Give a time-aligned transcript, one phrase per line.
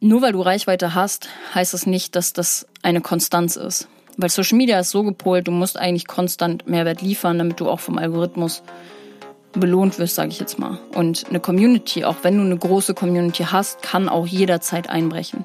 [0.00, 3.88] Nur weil du Reichweite hast, heißt das nicht, dass das eine Konstanz ist.
[4.16, 7.80] Weil Social Media ist so gepolt, du musst eigentlich konstant Mehrwert liefern, damit du auch
[7.80, 8.62] vom Algorithmus
[9.52, 10.78] belohnt wirst, sage ich jetzt mal.
[10.94, 15.44] Und eine Community, auch wenn du eine große Community hast, kann auch jederzeit einbrechen.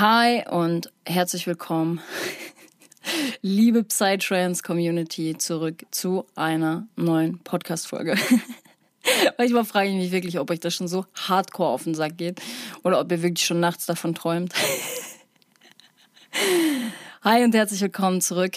[0.00, 2.00] Hi und herzlich willkommen,
[3.42, 8.14] liebe Psytrance Community, zurück zu einer neuen Podcast-Folge.
[9.38, 12.40] Manchmal frage ich mich wirklich, ob euch das schon so hardcore auf den Sack geht
[12.84, 14.54] oder ob ihr wirklich schon nachts davon träumt.
[17.24, 18.56] Hi und herzlich willkommen zurück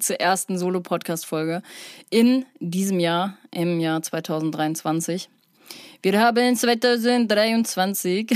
[0.00, 1.60] zur ersten Solo-Podcast-Folge
[2.08, 5.28] in diesem Jahr, im Jahr 2023.
[6.00, 8.28] Wir haben 2023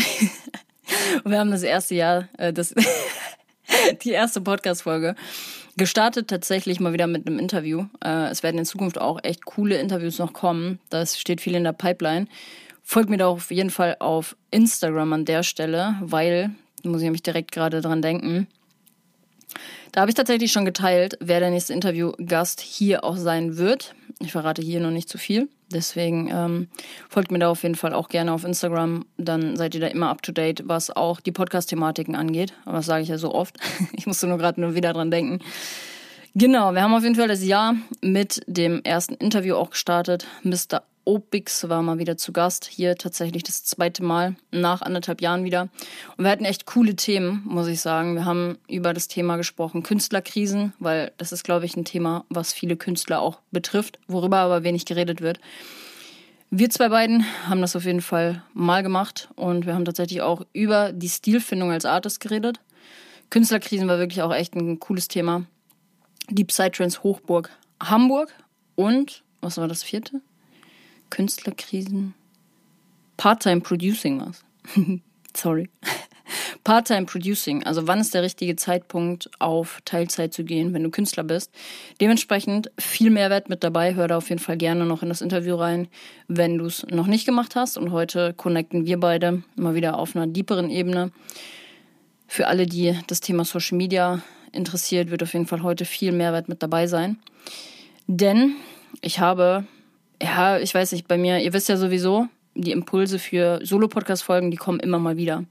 [1.24, 2.74] und wir haben das erste Jahr, äh, das,
[4.02, 5.14] die erste Podcast-Folge
[5.76, 7.86] gestartet tatsächlich mal wieder mit einem Interview.
[8.04, 10.78] Äh, es werden in Zukunft auch echt coole Interviews noch kommen.
[10.90, 12.26] Das steht viel in der Pipeline.
[12.82, 16.50] Folgt mir da auf jeden Fall auf Instagram an der Stelle, weil,
[16.82, 18.46] da muss ich nämlich direkt gerade dran denken,
[19.92, 23.94] da habe ich tatsächlich schon geteilt, wer der nächste Interviewgast hier auch sein wird.
[24.20, 25.48] Ich verrate hier noch nicht zu viel.
[25.72, 26.68] Deswegen ähm,
[27.08, 29.04] folgt mir da auf jeden Fall auch gerne auf Instagram.
[29.16, 32.52] Dann seid ihr da immer up to date, was auch die Podcast-Thematiken angeht.
[32.64, 33.56] Aber das sage ich ja so oft.
[33.92, 35.40] ich musste nur gerade nur wieder dran denken.
[36.34, 40.26] Genau, wir haben auf jeden Fall das Jahr mit dem ersten Interview auch gestartet.
[40.42, 40.82] Mr.
[41.04, 42.64] Obix war mal wieder zu Gast.
[42.64, 45.68] Hier tatsächlich das zweite Mal nach anderthalb Jahren wieder.
[46.16, 48.14] Und wir hatten echt coole Themen, muss ich sagen.
[48.14, 52.52] Wir haben über das Thema gesprochen, Künstlerkrisen, weil das ist, glaube ich, ein Thema, was
[52.52, 55.40] viele Künstler auch betrifft, worüber aber wenig geredet wird.
[56.50, 60.42] Wir zwei beiden haben das auf jeden Fall mal gemacht und wir haben tatsächlich auch
[60.52, 62.60] über die Stilfindung als Artist geredet.
[63.30, 65.46] Künstlerkrisen war wirklich auch echt ein cooles Thema.
[66.30, 67.50] Die Psytrance Hochburg
[67.82, 68.32] Hamburg
[68.76, 70.20] und, was war das vierte?
[71.10, 72.14] Künstlerkrisen.
[73.16, 74.44] Part-time Producing was.
[75.36, 75.68] Sorry.
[76.64, 81.22] Part-time Producing, also wann ist der richtige Zeitpunkt, auf Teilzeit zu gehen, wenn du Künstler
[81.22, 81.50] bist.
[82.00, 83.94] Dementsprechend viel Mehrwert mit dabei.
[83.94, 85.88] Hör da auf jeden Fall gerne noch in das Interview rein,
[86.26, 87.76] wenn du es noch nicht gemacht hast.
[87.76, 91.12] Und heute connecten wir beide mal wieder auf einer deeperen Ebene.
[92.26, 96.48] Für alle, die das Thema Social Media interessiert, wird auf jeden Fall heute viel Mehrwert
[96.48, 97.18] mit dabei sein.
[98.06, 98.56] Denn
[99.02, 99.66] ich habe
[100.24, 104.56] ja, ich weiß nicht, bei mir, ihr wisst ja sowieso, die Impulse für Solo-Podcast-Folgen, die
[104.56, 105.44] kommen immer mal wieder.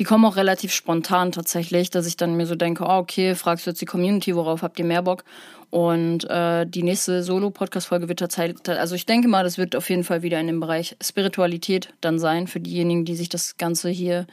[0.00, 3.64] Die kommen auch relativ spontan tatsächlich, dass ich dann mir so denke, oh, okay, fragst
[3.64, 5.22] du jetzt die Community, worauf habt ihr mehr Bock?
[5.70, 10.02] Und äh, die nächste Solo-Podcast-Folge wird tatsächlich, also ich denke mal, das wird auf jeden
[10.02, 14.26] Fall wieder in dem Bereich Spiritualität dann sein, für diejenigen, die sich das Ganze hier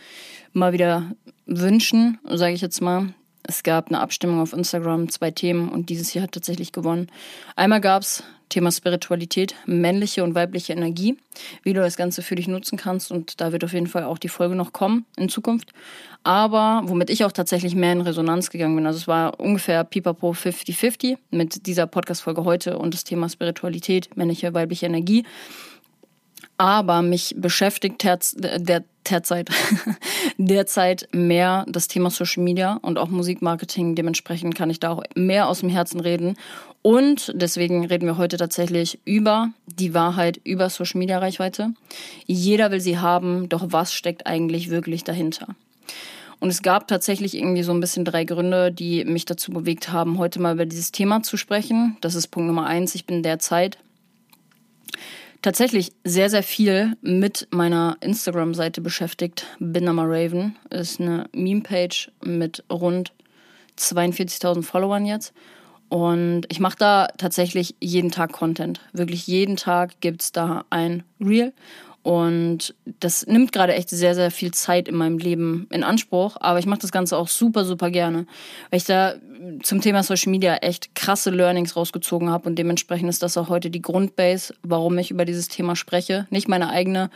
[0.54, 1.12] mal wieder
[1.46, 3.14] wünschen, sage ich jetzt mal.
[3.44, 7.08] Es gab eine Abstimmung auf Instagram, zwei Themen und dieses hier hat tatsächlich gewonnen.
[7.56, 11.18] Einmal gab es Thema Spiritualität, männliche und weibliche Energie,
[11.64, 13.12] wie du das Ganze für dich nutzen kannst.
[13.12, 15.72] Und da wird auf jeden Fall auch die Folge noch kommen in Zukunft.
[16.24, 20.32] Aber womit ich auch tatsächlich mehr in Resonanz gegangen bin, also es war ungefähr pipapo
[20.32, 25.24] 50-50 mit dieser Podcast-Folge heute und das Thema Spiritualität, männliche, weibliche Energie.
[26.62, 29.50] Aber mich beschäftigt der, derzeit,
[30.38, 33.96] derzeit mehr das Thema Social Media und auch Musikmarketing.
[33.96, 36.38] Dementsprechend kann ich da auch mehr aus dem Herzen reden.
[36.84, 41.74] Und deswegen reden wir heute tatsächlich über die Wahrheit über Social Media Reichweite.
[42.28, 45.48] Jeder will sie haben, doch was steckt eigentlich wirklich dahinter?
[46.40, 50.20] Und es gab tatsächlich irgendwie so ein bisschen drei Gründe, die mich dazu bewegt haben,
[50.20, 51.98] heute mal über dieses Thema zu sprechen.
[52.02, 52.94] Das ist Punkt Nummer eins.
[52.94, 53.80] Ich bin derzeit
[55.42, 59.46] tatsächlich sehr, sehr viel mit meiner Instagram-Seite beschäftigt.
[59.60, 63.12] Binama Raven ist eine Meme-Page mit rund
[63.78, 65.34] 42.000 Followern jetzt.
[65.90, 68.80] Und ich mache da tatsächlich jeden Tag Content.
[68.94, 71.54] Wirklich jeden Tag gibt's da ein Reel.
[72.04, 76.38] Und das nimmt gerade echt sehr, sehr viel Zeit in meinem Leben in Anspruch.
[76.40, 78.26] Aber ich mache das Ganze auch super, super gerne.
[78.70, 79.16] Weil ich da
[79.62, 82.50] zum Thema Social Media echt krasse Learnings rausgezogen habe.
[82.50, 86.26] Und dementsprechend ist das auch heute die Grundbase, warum ich über dieses Thema spreche.
[86.32, 87.12] Nicht meine eigene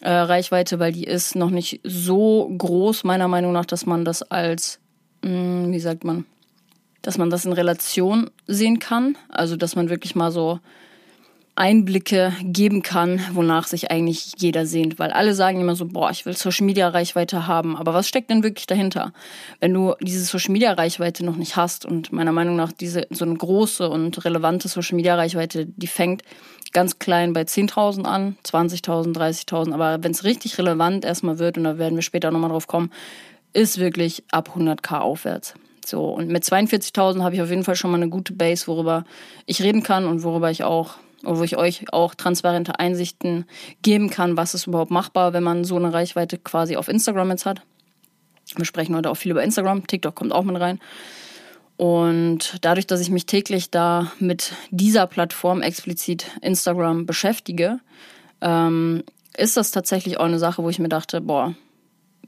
[0.00, 4.22] äh, Reichweite, weil die ist noch nicht so groß, meiner Meinung nach, dass man das
[4.22, 4.78] als,
[5.22, 6.24] mh, hm, wie sagt man,
[7.02, 9.16] dass man das in Relation sehen kann.
[9.28, 10.60] Also, dass man wirklich mal so
[11.56, 14.98] Einblicke geben kann, wonach sich eigentlich jeder sehnt.
[14.98, 17.76] Weil alle sagen immer so, boah, ich will Social Media Reichweite haben.
[17.76, 19.12] Aber was steckt denn wirklich dahinter?
[19.58, 23.24] Wenn du diese Social Media Reichweite noch nicht hast und meiner Meinung nach diese, so
[23.24, 26.22] eine große und relevante Social Media Reichweite, die fängt
[26.72, 29.72] ganz klein bei 10.000 an, 20.000, 30.000.
[29.74, 32.90] Aber wenn es richtig relevant erstmal wird, und da werden wir später nochmal drauf kommen,
[33.52, 35.54] ist wirklich ab 100k aufwärts.
[35.84, 39.04] So, und mit 42.000 habe ich auf jeden Fall schon mal eine gute Base, worüber
[39.46, 43.46] ich reden kann und worüber ich auch, wo ich euch auch transparente Einsichten
[43.82, 47.46] geben kann, was ist überhaupt machbar, wenn man so eine Reichweite quasi auf Instagram jetzt
[47.46, 47.62] hat.
[48.56, 50.80] Wir sprechen heute auch viel über Instagram, TikTok kommt auch mit rein.
[51.76, 57.80] Und dadurch, dass ich mich täglich da mit dieser Plattform, explizit Instagram, beschäftige,
[58.42, 59.02] ähm,
[59.36, 61.54] ist das tatsächlich auch eine Sache, wo ich mir dachte, boah,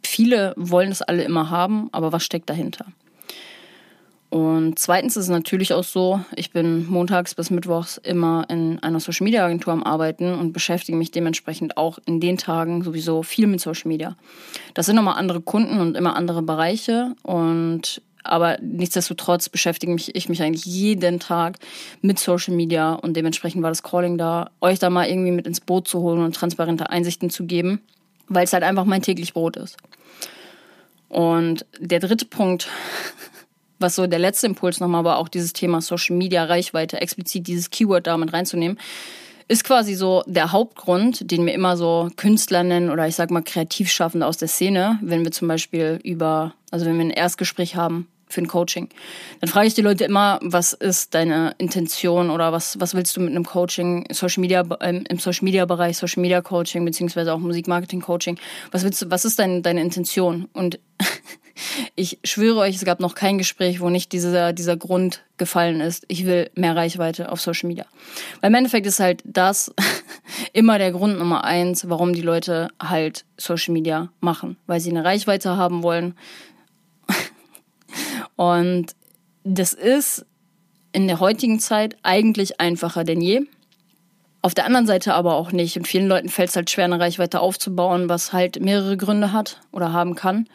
[0.02, 2.86] viele wollen das alle immer haben, aber was steckt dahinter?
[4.32, 8.98] Und zweitens ist es natürlich auch so, ich bin montags bis mittwochs immer in einer
[8.98, 13.46] Social Media Agentur am Arbeiten und beschäftige mich dementsprechend auch in den Tagen sowieso viel
[13.46, 14.16] mit Social Media.
[14.72, 20.30] Das sind nochmal andere Kunden und immer andere Bereiche und aber nichtsdestotrotz beschäftige mich ich
[20.30, 21.58] mich eigentlich jeden Tag
[22.00, 25.60] mit Social Media und dementsprechend war das Calling da, euch da mal irgendwie mit ins
[25.60, 27.82] Boot zu holen und transparente Einsichten zu geben,
[28.28, 29.76] weil es halt einfach mein täglich Brot ist.
[31.10, 32.70] Und der dritte Punkt,
[33.82, 37.70] was so der letzte Impuls nochmal war, auch dieses Thema Social Media Reichweite, explizit dieses
[37.70, 38.78] Keyword damit reinzunehmen,
[39.48, 43.42] ist quasi so der Hauptgrund, den mir immer so Künstler nennen oder ich sag mal
[43.42, 48.08] Kreativschaffende aus der Szene, wenn wir zum Beispiel über, also wenn wir ein Erstgespräch haben
[48.32, 48.88] für ein Coaching,
[49.40, 53.20] dann frage ich die Leute immer, was ist deine Intention oder was, was willst du
[53.20, 57.38] mit einem Coaching, Social Media, ähm, im Social Media Bereich, Social Media Coaching, beziehungsweise auch
[57.38, 58.38] Musikmarketing Coaching,
[58.70, 60.48] was willst du, was ist dein, deine Intention?
[60.52, 60.78] Und
[61.94, 66.04] ich schwöre euch, es gab noch kein Gespräch, wo nicht dieser, dieser Grund gefallen ist.
[66.08, 67.86] Ich will mehr Reichweite auf Social Media.
[68.40, 69.74] Weil im Endeffekt ist halt das
[70.52, 74.56] immer der Grund Nummer eins, warum die Leute halt Social Media machen.
[74.66, 76.14] Weil sie eine Reichweite haben wollen.
[78.36, 78.94] Und
[79.44, 80.26] das ist
[80.92, 83.42] in der heutigen Zeit eigentlich einfacher denn je.
[84.42, 85.76] Auf der anderen Seite aber auch nicht.
[85.76, 89.60] Und vielen Leuten fällt es halt schwer, eine Reichweite aufzubauen, was halt mehrere Gründe hat
[89.70, 90.48] oder haben kann.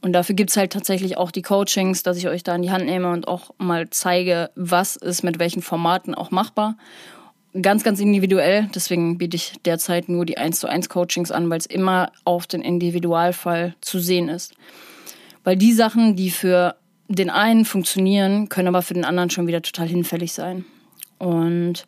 [0.00, 2.86] Und dafür gibt's halt tatsächlich auch die Coachings, dass ich euch da in die Hand
[2.86, 6.76] nehme und auch mal zeige, was ist mit welchen Formaten auch machbar.
[7.60, 8.68] Ganz, ganz individuell.
[8.74, 12.46] Deswegen biete ich derzeit nur die 1 zu 1 Coachings an, weil es immer auf
[12.46, 14.54] den Individualfall zu sehen ist.
[15.44, 16.76] Weil die Sachen, die für
[17.14, 20.64] den einen funktionieren, können aber für den anderen schon wieder total hinfällig sein.
[21.18, 21.86] Und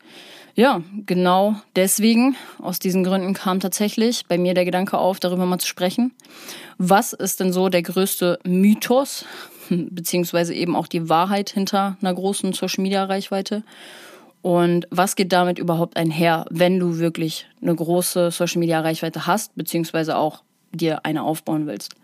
[0.54, 5.58] ja, genau deswegen, aus diesen Gründen kam tatsächlich bei mir der Gedanke auf, darüber mal
[5.58, 6.12] zu sprechen.
[6.78, 9.24] Was ist denn so der größte Mythos,
[9.68, 13.64] beziehungsweise eben auch die Wahrheit hinter einer großen Social Media Reichweite?
[14.42, 19.56] Und was geht damit überhaupt einher, wenn du wirklich eine große Social Media Reichweite hast,
[19.56, 21.94] beziehungsweise auch dir eine aufbauen willst?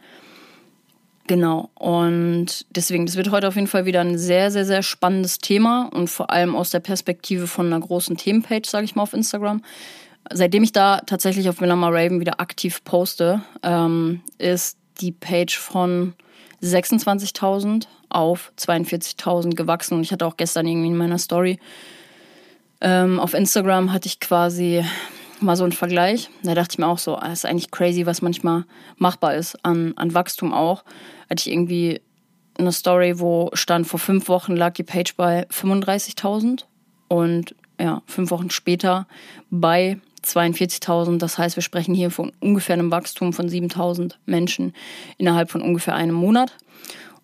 [1.31, 1.71] Genau.
[1.77, 5.89] Und deswegen, das wird heute auf jeden Fall wieder ein sehr, sehr, sehr spannendes Thema
[5.95, 9.63] und vor allem aus der Perspektive von einer großen Themenpage, sage ich mal, auf Instagram.
[10.33, 16.15] Seitdem ich da tatsächlich auf Winama Raven wieder aktiv poste, ähm, ist die Page von
[16.65, 19.95] 26.000 auf 42.000 gewachsen.
[19.95, 21.61] Und ich hatte auch gestern irgendwie in meiner Story
[22.81, 24.85] ähm, auf Instagram hatte ich quasi
[25.42, 26.30] mal so einen Vergleich.
[26.42, 28.64] Da dachte ich mir auch so, es ah, ist eigentlich crazy, was manchmal
[28.97, 30.85] machbar ist an, an Wachstum auch.
[31.28, 32.00] Hatte ich irgendwie
[32.59, 36.64] eine Story, wo stand, vor fünf Wochen lag die Page bei 35.000
[37.09, 39.06] und ja, fünf Wochen später
[39.50, 41.18] bei 42.000.
[41.18, 44.75] Das heißt, wir sprechen hier von ungefähr einem Wachstum von 7.000 Menschen
[45.18, 46.56] innerhalb von ungefähr einem Monat.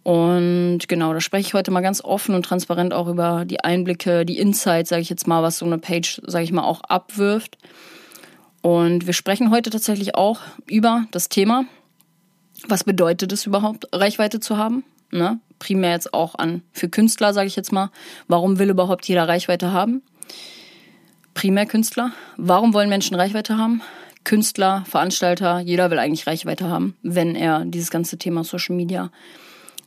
[0.02, 4.24] Und genau, da spreche ich heute mal ganz offen und transparent auch über die Einblicke,
[4.24, 7.58] die Insights, sage ich jetzt mal, was so eine Page, sage ich mal, auch abwirft.
[8.62, 11.64] Und wir sprechen heute tatsächlich auch über das Thema,
[12.66, 14.84] was bedeutet es überhaupt, Reichweite zu haben?
[15.10, 15.38] Ne?
[15.58, 17.90] Primär jetzt auch an für Künstler, sage ich jetzt mal.
[18.28, 20.02] Warum will überhaupt jeder Reichweite haben?
[21.34, 22.12] Primär Künstler.
[22.36, 23.82] Warum wollen Menschen Reichweite haben?
[24.24, 29.12] Künstler, Veranstalter, jeder will eigentlich Reichweite haben, wenn er dieses ganze Thema Social Media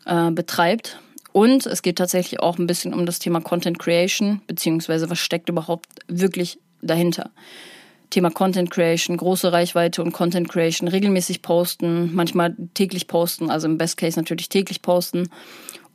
[0.05, 0.99] äh, betreibt.
[1.33, 5.49] Und es geht tatsächlich auch ein bisschen um das Thema Content Creation, beziehungsweise was steckt
[5.49, 7.31] überhaupt wirklich dahinter.
[8.09, 13.77] Thema Content Creation, große Reichweite und Content Creation, regelmäßig posten, manchmal täglich posten, also im
[13.77, 15.29] Best Case natürlich täglich posten.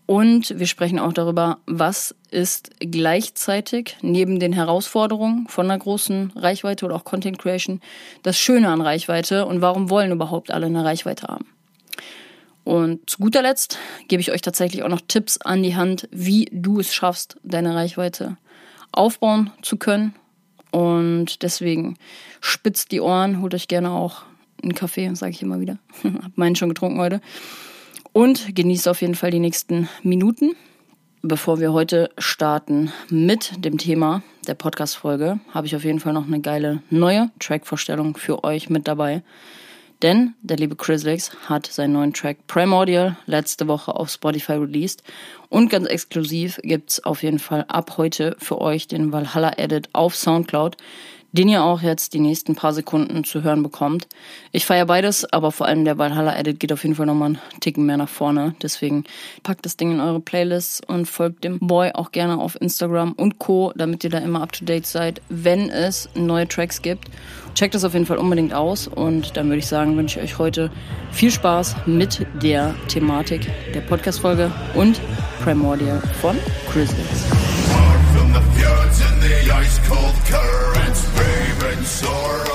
[0.06, 6.84] Und wir sprechen auch darüber, was ist gleichzeitig neben den Herausforderungen von einer großen Reichweite
[6.84, 7.80] oder auch Content Creation
[8.22, 11.46] das Schöne an Reichweite und warum wollen überhaupt alle eine Reichweite haben.
[12.64, 13.78] Und zu guter Letzt
[14.08, 17.74] gebe ich euch tatsächlich auch noch Tipps an die Hand, wie du es schaffst, deine
[17.74, 18.36] Reichweite
[18.92, 20.14] aufbauen zu können.
[20.74, 21.94] Und deswegen
[22.40, 24.22] spitzt die Ohren, holt euch gerne auch
[24.60, 25.78] einen Kaffee, sage ich immer wieder.
[26.02, 27.20] Hab meinen schon getrunken heute.
[28.12, 30.50] Und genießt auf jeden Fall die nächsten Minuten.
[31.22, 36.26] Bevor wir heute starten mit dem Thema der Podcast-Folge, habe ich auf jeden Fall noch
[36.26, 39.22] eine geile neue Track-Vorstellung für euch mit dabei.
[40.04, 45.02] Denn der liebe Chrislix hat seinen neuen Track Primordial letzte Woche auf Spotify released.
[45.48, 49.88] Und ganz exklusiv gibt es auf jeden Fall ab heute für euch den Valhalla Edit
[49.94, 50.76] auf Soundcloud
[51.34, 54.06] den ihr auch jetzt die nächsten paar Sekunden zu hören bekommt.
[54.52, 57.60] Ich feiere beides, aber vor allem der Valhalla Edit geht auf jeden Fall nochmal einen
[57.60, 58.54] Ticken mehr nach vorne.
[58.62, 59.04] Deswegen
[59.42, 63.40] packt das Ding in eure Playlists und folgt dem Boy auch gerne auf Instagram und
[63.40, 67.08] Co., damit ihr da immer up to date seid, wenn es neue Tracks gibt.
[67.56, 70.38] Checkt das auf jeden Fall unbedingt aus und dann würde ich sagen, wünsche ich euch
[70.38, 70.70] heute
[71.10, 75.00] viel Spaß mit der Thematik der Podcast-Folge und
[75.42, 76.36] Primordial von
[76.70, 76.90] Chris
[80.34, 80.73] soar
[81.84, 82.53] sorrow.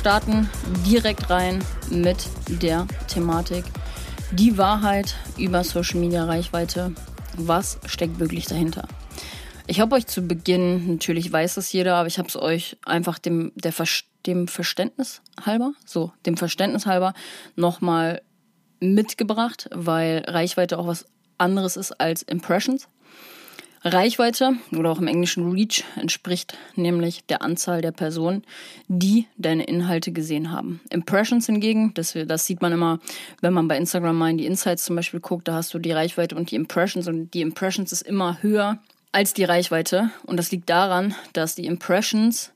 [0.00, 0.48] Starten
[0.86, 3.66] direkt rein mit der Thematik.
[4.32, 6.94] Die Wahrheit über Social Media Reichweite.
[7.36, 8.88] Was steckt wirklich dahinter?
[9.66, 13.18] Ich habe euch zu Beginn, natürlich weiß es jeder, aber ich habe es euch einfach
[13.18, 13.74] dem, der,
[14.24, 17.12] dem Verständnis halber, so, dem Verständnis halber
[17.54, 18.22] nochmal
[18.80, 21.04] mitgebracht, weil Reichweite auch was
[21.36, 22.88] anderes ist als Impressions.
[23.82, 28.44] Reichweite oder auch im Englischen Reach entspricht nämlich der Anzahl der Personen,
[28.88, 30.80] die deine Inhalte gesehen haben.
[30.90, 32.98] Impressions hingegen, das, das sieht man immer,
[33.40, 35.92] wenn man bei Instagram mal in die Insights zum Beispiel guckt, da hast du die
[35.92, 38.78] Reichweite und die Impressions und die Impressions ist immer höher
[39.12, 42.52] als die Reichweite und das liegt daran, dass die Impressions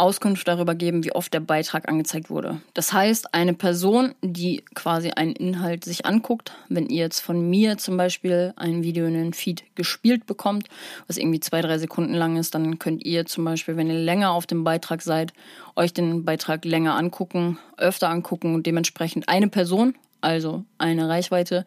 [0.00, 2.60] Auskunft darüber geben, wie oft der Beitrag angezeigt wurde.
[2.74, 7.78] Das heißt, eine Person, die quasi einen Inhalt sich anguckt, wenn ihr jetzt von mir
[7.78, 10.68] zum Beispiel ein Video in den Feed gespielt bekommt,
[11.06, 14.32] was irgendwie zwei, drei Sekunden lang ist, dann könnt ihr zum Beispiel, wenn ihr länger
[14.32, 15.32] auf dem Beitrag seid,
[15.76, 21.64] euch den Beitrag länger angucken, öfter angucken und dementsprechend eine Person, also eine Reichweite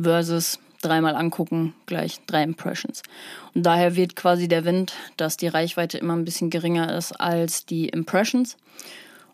[0.00, 3.02] versus dreimal angucken, gleich drei Impressions.
[3.54, 7.66] Und daher wird quasi der Wind, dass die Reichweite immer ein bisschen geringer ist als
[7.66, 8.56] die Impressions.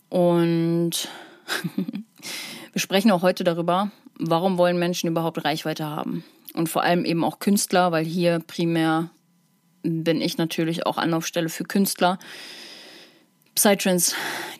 [0.08, 1.08] Und
[2.72, 6.24] wir sprechen auch heute darüber, warum wollen Menschen überhaupt Reichweite haben.
[6.54, 9.10] Und vor allem eben auch Künstler, weil hier primär
[9.82, 12.18] bin ich natürlich auch Anlaufstelle für Künstler.
[13.54, 14.14] Psytrance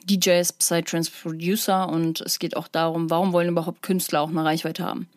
[0.04, 4.84] DJs, Psytrance Producer und es geht auch darum, warum wollen überhaupt Künstler auch eine Reichweite
[4.84, 5.08] haben.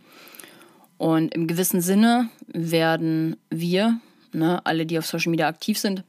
[1.03, 3.99] Und im gewissen Sinne werden wir,
[4.31, 6.05] ne, alle, die auf Social Media aktiv sind,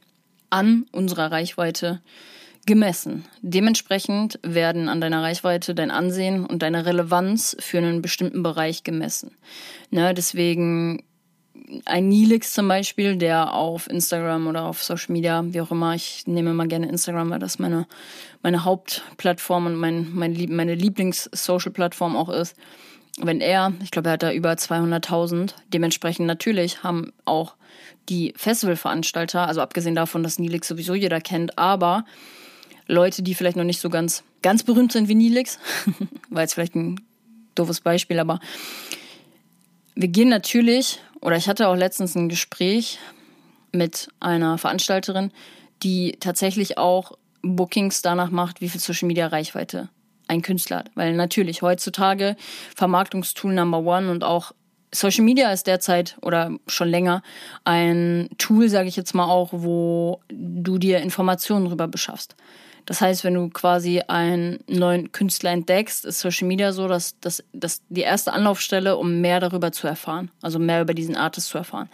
[0.49, 1.99] an unserer Reichweite
[2.65, 3.25] gemessen.
[3.41, 9.31] Dementsprechend werden an deiner Reichweite dein Ansehen und deine Relevanz für einen bestimmten Bereich gemessen.
[9.91, 11.03] Ne, deswegen
[11.83, 16.25] ein Nilix zum Beispiel, der auf Instagram oder auf Social Media, wie auch immer, ich
[16.25, 17.85] nehme mal gerne Instagram, weil das meine,
[18.43, 22.55] meine Hauptplattform und mein, mein, meine Lieblings-Social-Plattform auch ist,
[23.21, 27.55] wenn er, ich glaube, er hat da über 200.000, dementsprechend natürlich haben auch
[28.09, 32.05] die Festivalveranstalter, also abgesehen davon, dass Nilix sowieso jeder kennt, aber
[32.87, 35.59] Leute, die vielleicht noch nicht so ganz, ganz berühmt sind wie Nilix,
[36.29, 36.99] war jetzt vielleicht ein
[37.55, 38.39] doofes Beispiel, aber
[39.95, 42.99] wir gehen natürlich, oder ich hatte auch letztens ein Gespräch
[43.71, 45.31] mit einer Veranstalterin,
[45.83, 49.89] die tatsächlich auch Bookings danach macht, wie viel Social Media Reichweite
[50.27, 50.83] ein Künstler.
[50.95, 52.35] Weil natürlich heutzutage
[52.75, 54.51] Vermarktungstool Number One und auch
[54.93, 57.21] Social Media ist derzeit oder schon länger
[57.65, 62.35] ein Tool, sage ich jetzt mal auch, wo du dir Informationen darüber beschaffst.
[62.85, 67.81] Das heißt, wenn du quasi einen neuen Künstler entdeckst, ist Social Media so, dass das
[67.89, 71.89] die erste Anlaufstelle, um mehr darüber zu erfahren, also mehr über diesen Artist zu erfahren.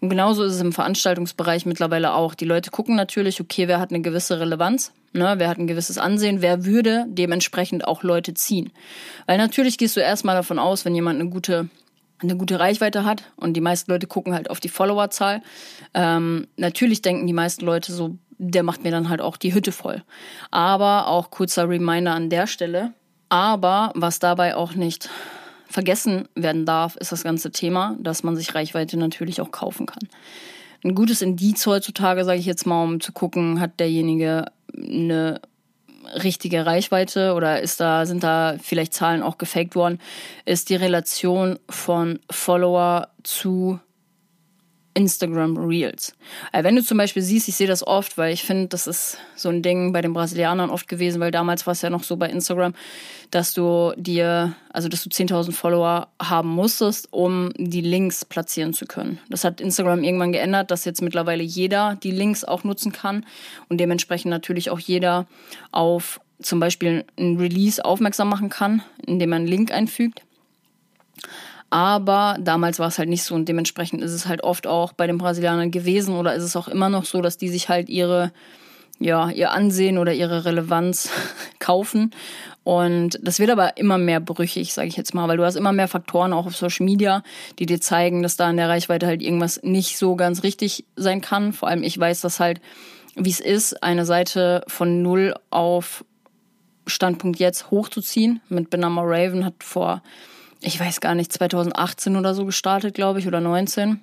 [0.00, 2.34] Und genauso ist es im Veranstaltungsbereich mittlerweile auch.
[2.34, 5.98] Die Leute gucken natürlich, okay, wer hat eine gewisse Relevanz, ne, wer hat ein gewisses
[5.98, 8.72] Ansehen, wer würde dementsprechend auch Leute ziehen.
[9.26, 11.68] Weil natürlich gehst du erstmal davon aus, wenn jemand eine gute
[12.18, 15.42] eine gute Reichweite hat und die meisten Leute gucken halt auf die Followerzahl.
[15.92, 19.72] Ähm, natürlich denken die meisten Leute so, der macht mir dann halt auch die Hütte
[19.72, 20.02] voll.
[20.50, 22.94] Aber auch kurzer Reminder an der Stelle.
[23.28, 25.10] Aber was dabei auch nicht
[25.76, 30.08] vergessen werden darf, ist das ganze Thema, dass man sich Reichweite natürlich auch kaufen kann.
[30.82, 35.42] Ein gutes Indiz heutzutage, sage ich jetzt mal, um zu gucken, hat derjenige eine
[36.24, 39.98] richtige Reichweite oder ist da, sind da vielleicht Zahlen auch gefaked worden,
[40.46, 43.78] ist die Relation von Follower zu
[44.96, 46.14] Instagram Reels.
[46.52, 49.18] Äh, wenn du zum Beispiel siehst, ich sehe das oft, weil ich finde, das ist
[49.36, 52.16] so ein Ding bei den Brasilianern oft gewesen, weil damals war es ja noch so
[52.16, 52.74] bei Instagram,
[53.30, 58.86] dass du dir, also dass du 10.000 Follower haben musstest, um die Links platzieren zu
[58.86, 59.18] können.
[59.28, 63.26] Das hat Instagram irgendwann geändert, dass jetzt mittlerweile jeder die Links auch nutzen kann
[63.68, 65.26] und dementsprechend natürlich auch jeder
[65.72, 70.22] auf zum Beispiel ein Release aufmerksam machen kann, indem man einen Link einfügt.
[71.70, 75.06] Aber damals war es halt nicht so und dementsprechend ist es halt oft auch bei
[75.06, 78.32] den Brasilianern gewesen oder ist es auch immer noch so, dass die sich halt ihre,
[79.00, 81.10] ja, ihr Ansehen oder ihre Relevanz
[81.58, 82.12] kaufen.
[82.62, 85.72] Und das wird aber immer mehr brüchig, sage ich jetzt mal, weil du hast immer
[85.72, 87.22] mehr Faktoren auch auf Social Media,
[87.58, 91.20] die dir zeigen, dass da in der Reichweite halt irgendwas nicht so ganz richtig sein
[91.20, 91.52] kann.
[91.52, 92.60] Vor allem ich weiß das halt,
[93.16, 96.04] wie es ist, eine Seite von null auf
[96.86, 98.40] Standpunkt jetzt hochzuziehen.
[98.48, 100.02] Mit Benama Raven hat vor
[100.60, 104.00] ich weiß gar nicht, 2018 oder so gestartet, glaube ich, oder 19.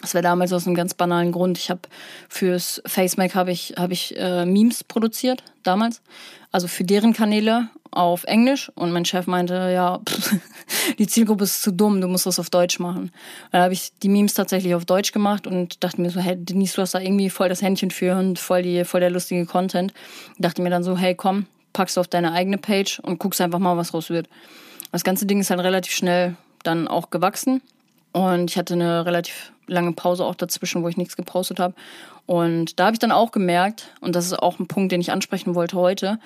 [0.00, 1.58] Das wäre damals aus einem ganz banalen Grund.
[1.58, 1.82] Ich habe
[2.28, 6.02] fürs FaceMac habe ich, hab ich äh, Memes produziert, damals.
[6.50, 8.72] Also für deren Kanäle auf Englisch.
[8.74, 10.34] Und mein Chef meinte, ja, pff,
[10.98, 13.12] die Zielgruppe ist zu dumm, du musst das auf Deutsch machen.
[13.52, 16.74] Dann habe ich die Memes tatsächlich auf Deutsch gemacht und dachte mir so, hey, Denise,
[16.74, 19.92] du hast da irgendwie voll das Händchen für und voll, die, voll der lustige Content.
[20.38, 23.60] dachte mir dann so, hey, komm, packst du auf deine eigene Page und guckst einfach
[23.60, 24.28] mal, was raus wird.
[24.92, 27.62] Das ganze Ding ist halt relativ schnell dann auch gewachsen.
[28.12, 31.74] Und ich hatte eine relativ lange Pause auch dazwischen, wo ich nichts gepostet habe.
[32.26, 35.10] Und da habe ich dann auch gemerkt, und das ist auch ein Punkt, den ich
[35.10, 36.18] ansprechen wollte heute,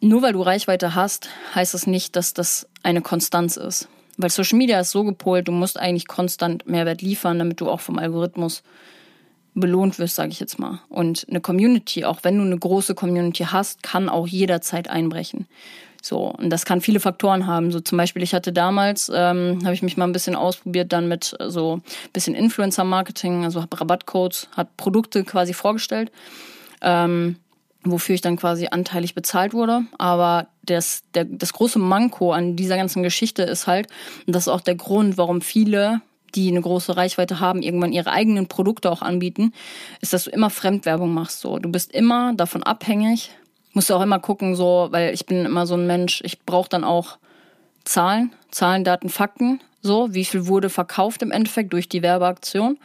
[0.00, 3.88] nur weil du Reichweite hast, heißt das nicht, dass das eine Konstanz ist.
[4.16, 7.80] Weil Social Media ist so gepolt, du musst eigentlich konstant Mehrwert liefern, damit du auch
[7.80, 8.62] vom Algorithmus
[9.54, 10.80] belohnt wirst, sage ich jetzt mal.
[10.88, 15.46] Und eine Community, auch wenn du eine große Community hast, kann auch jederzeit einbrechen.
[16.04, 17.70] So, und das kann viele Faktoren haben.
[17.70, 21.06] So zum Beispiel, ich hatte damals, ähm, habe ich mich mal ein bisschen ausprobiert, dann
[21.06, 26.10] mit so ein bisschen Influencer-Marketing, also habe Rabattcodes, hat Produkte quasi vorgestellt,
[26.80, 27.36] ähm,
[27.84, 29.82] wofür ich dann quasi anteilig bezahlt wurde.
[29.96, 33.86] Aber das, der, das große Manko an dieser ganzen Geschichte ist halt,
[34.26, 36.00] und das ist auch der Grund, warum viele
[36.34, 39.52] die eine große Reichweite haben, irgendwann ihre eigenen Produkte auch anbieten,
[40.00, 41.40] ist, dass du immer Fremdwerbung machst.
[41.40, 43.30] So, du bist immer davon abhängig,
[43.72, 46.68] musst du auch immer gucken, so, weil ich bin immer so ein Mensch, ich brauche
[46.68, 47.18] dann auch
[47.84, 52.78] Zahlen, Zahlen, Daten, Fakten, so, wie viel wurde verkauft im Endeffekt durch die Werbeaktion.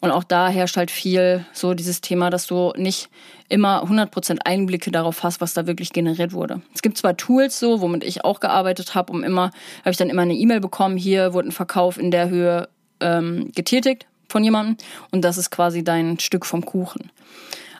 [0.00, 3.10] Und auch da herrscht halt viel so dieses Thema, dass du nicht
[3.50, 6.62] immer 100% Einblicke darauf hast, was da wirklich generiert wurde.
[6.74, 10.08] Es gibt zwar Tools so, womit ich auch gearbeitet habe, um immer, habe ich dann
[10.08, 12.68] immer eine E-Mail bekommen, hier wurde ein Verkauf in der Höhe
[13.00, 14.78] ähm, getätigt von jemandem
[15.10, 17.10] und das ist quasi dein Stück vom Kuchen.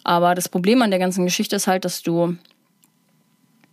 [0.04, 2.36] Aber das Problem an der ganzen Geschichte ist halt, dass du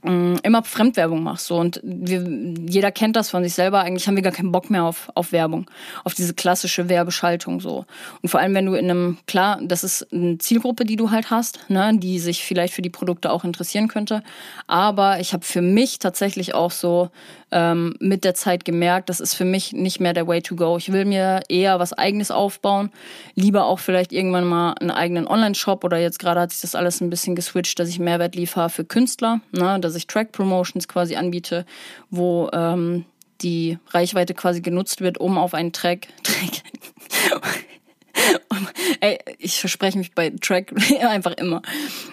[0.08, 1.48] immer Fremdwerbung machst.
[1.48, 1.58] So.
[1.58, 2.26] Und wir,
[2.68, 3.82] jeder kennt das von sich selber.
[3.82, 5.70] Eigentlich haben wir gar keinen Bock mehr auf, auf Werbung,
[6.04, 7.60] auf diese klassische Werbeschaltung.
[7.60, 7.86] so.
[8.22, 11.30] Und vor allem, wenn du in einem, klar, das ist eine Zielgruppe, die du halt
[11.30, 14.24] hast, ne, die sich vielleicht für die Produkte auch interessieren könnte.
[14.68, 17.10] Aber ich habe für mich tatsächlich auch so
[17.52, 20.78] ähm, mit der Zeit gemerkt, das ist für mich nicht mehr der Way to go.
[20.78, 22.92] Ich will mir eher was eigenes aufbauen.
[23.36, 27.00] Lieber auch vielleicht irgendwann mal einen eigenen Online-Shop oder jetzt gerade hat sich das alles
[27.00, 31.16] ein bisschen geswitcht, dass ich Mehrwert liefere für Künstler, ne, dass ich Track Promotions quasi
[31.16, 31.66] anbiete,
[32.10, 33.06] wo ähm,
[33.42, 36.64] die Reichweite quasi genutzt wird, um auf einen Track, Track
[39.00, 41.62] Ey, ich verspreche mich bei Track einfach immer,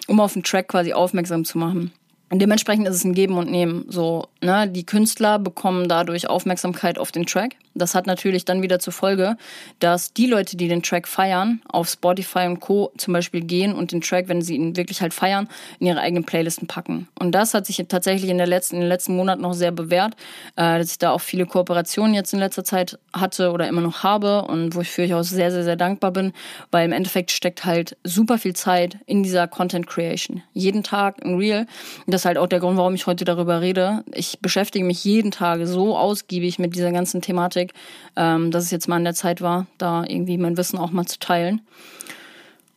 [0.07, 1.93] um auf einen Track quasi aufmerksam zu machen.
[2.33, 3.85] Dementsprechend ist es ein Geben und Nehmen.
[3.89, 7.57] So, ne, die Künstler bekommen dadurch Aufmerksamkeit auf den Track.
[7.75, 9.37] Das hat natürlich dann wieder zur Folge,
[9.81, 12.93] dass die Leute, die den Track feiern, auf Spotify und Co.
[12.97, 15.49] zum Beispiel gehen und den Track, wenn sie ihn wirklich halt feiern,
[15.81, 17.09] in ihre eigenen Playlisten packen.
[17.19, 20.15] Und das hat sich tatsächlich in, der letzten, in den letzten Monaten noch sehr bewährt,
[20.55, 24.05] äh, dass ich da auch viele Kooperationen jetzt in letzter Zeit hatte oder immer noch
[24.05, 26.33] habe und wofür ich auch sehr, sehr, sehr dankbar bin,
[26.71, 30.43] weil im Endeffekt steckt halt super viel Zeit in dieser Content Creation.
[30.53, 31.67] Jeden Tag ein Reel.
[32.15, 34.05] Das ist halt auch der Grund, warum ich heute darüber rede.
[34.15, 37.73] Ich beschäftige mich jeden Tag so ausgiebig mit dieser ganzen Thematik,
[38.15, 41.07] ähm, dass es jetzt mal an der Zeit war, da irgendwie mein Wissen auch mal
[41.07, 41.61] zu teilen.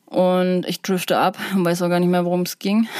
[0.07, 2.87] Und ich drifte ab und weiß auch gar nicht mehr, worum es ging.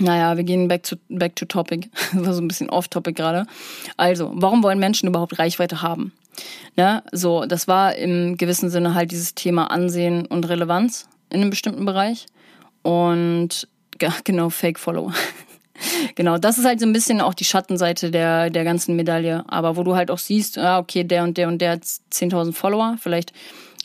[0.00, 1.90] Naja, wir gehen back to, back to topic.
[2.12, 3.44] Das war so ein bisschen off-topic gerade.
[3.96, 6.12] Also, warum wollen Menschen überhaupt Reichweite haben?
[6.76, 7.02] Ne?
[7.10, 11.84] So, das war im gewissen Sinne halt dieses Thema Ansehen und Relevanz in einem bestimmten
[11.84, 12.26] Bereich.
[12.82, 13.68] Und
[14.24, 15.12] genau, Fake Follower.
[16.14, 19.44] genau, das ist halt so ein bisschen auch die Schattenseite der, der ganzen Medaille.
[19.48, 22.52] Aber wo du halt auch siehst, ja, okay, der und der und der hat 10.000
[22.52, 23.32] Follower, vielleicht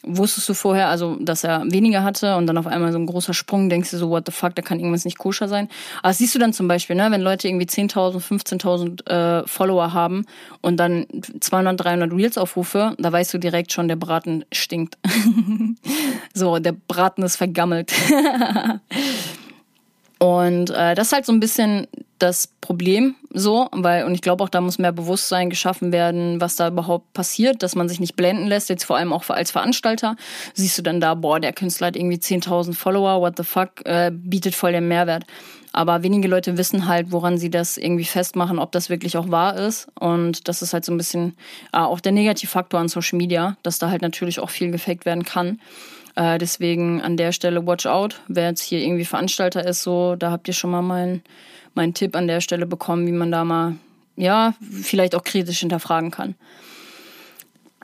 [0.03, 3.33] wusstest du vorher, also dass er weniger hatte und dann auf einmal so ein großer
[3.33, 5.69] Sprung, denkst du so, what the fuck, da kann irgendwas nicht koscher sein.
[6.01, 10.25] Aber siehst du dann zum Beispiel, ne, wenn Leute irgendwie 10.000, 15.000 äh, Follower haben
[10.61, 11.05] und dann
[11.39, 14.97] 200, 300 Reels-Aufrufe, da weißt du direkt schon, der Braten stinkt.
[16.33, 17.91] so, der Braten ist vergammelt.
[20.19, 21.85] Und äh, das ist halt so ein bisschen
[22.23, 26.55] das Problem so, weil, und ich glaube auch, da muss mehr Bewusstsein geschaffen werden, was
[26.55, 30.15] da überhaupt passiert, dass man sich nicht blenden lässt, jetzt vor allem auch als Veranstalter.
[30.53, 34.11] Siehst du dann da, boah, der Künstler hat irgendwie 10.000 Follower, what the fuck, äh,
[34.13, 35.25] bietet voll den Mehrwert.
[35.73, 39.57] Aber wenige Leute wissen halt, woran sie das irgendwie festmachen, ob das wirklich auch wahr
[39.57, 39.87] ist.
[39.99, 41.35] Und das ist halt so ein bisschen
[41.73, 45.25] äh, auch der Negativfaktor an Social Media, dass da halt natürlich auch viel gefaked werden
[45.25, 45.59] kann.
[46.15, 48.21] Äh, deswegen an der Stelle watch out.
[48.27, 51.23] Wer jetzt hier irgendwie Veranstalter ist, so, da habt ihr schon mal meinen
[51.73, 53.75] mein Tipp an der Stelle bekommen, wie man da mal,
[54.15, 56.35] ja, vielleicht auch kritisch hinterfragen kann.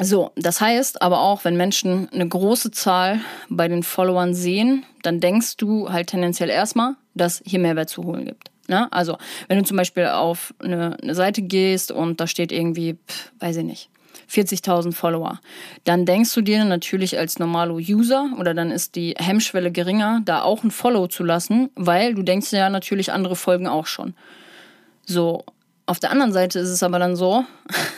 [0.01, 5.19] So, das heißt aber auch, wenn Menschen eine große Zahl bei den Followern sehen, dann
[5.19, 8.49] denkst du halt tendenziell erstmal, dass hier Mehrwert zu holen gibt.
[8.69, 8.87] Ne?
[8.93, 9.17] Also,
[9.49, 13.57] wenn du zum Beispiel auf eine, eine Seite gehst und da steht irgendwie, pff, weiß
[13.57, 13.89] ich nicht,
[14.29, 15.39] 40.000 Follower.
[15.83, 20.41] Dann denkst du dir natürlich als normalo User oder dann ist die Hemmschwelle geringer, da
[20.41, 24.13] auch ein Follow zu lassen, weil du denkst ja natürlich andere folgen auch schon.
[25.05, 25.43] So,
[25.85, 27.45] auf der anderen Seite ist es aber dann so,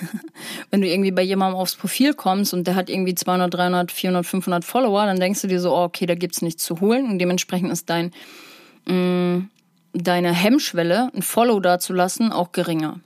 [0.72, 4.26] wenn du irgendwie bei jemandem aufs Profil kommst und der hat irgendwie 200, 300, 400,
[4.26, 7.20] 500 Follower, dann denkst du dir so, oh, okay, da gibt's nichts zu holen und
[7.20, 8.12] dementsprechend ist dein
[8.86, 9.50] mh, mm,
[9.94, 13.00] deine Hemmschwelle, ein Follow da zu lassen, auch geringer.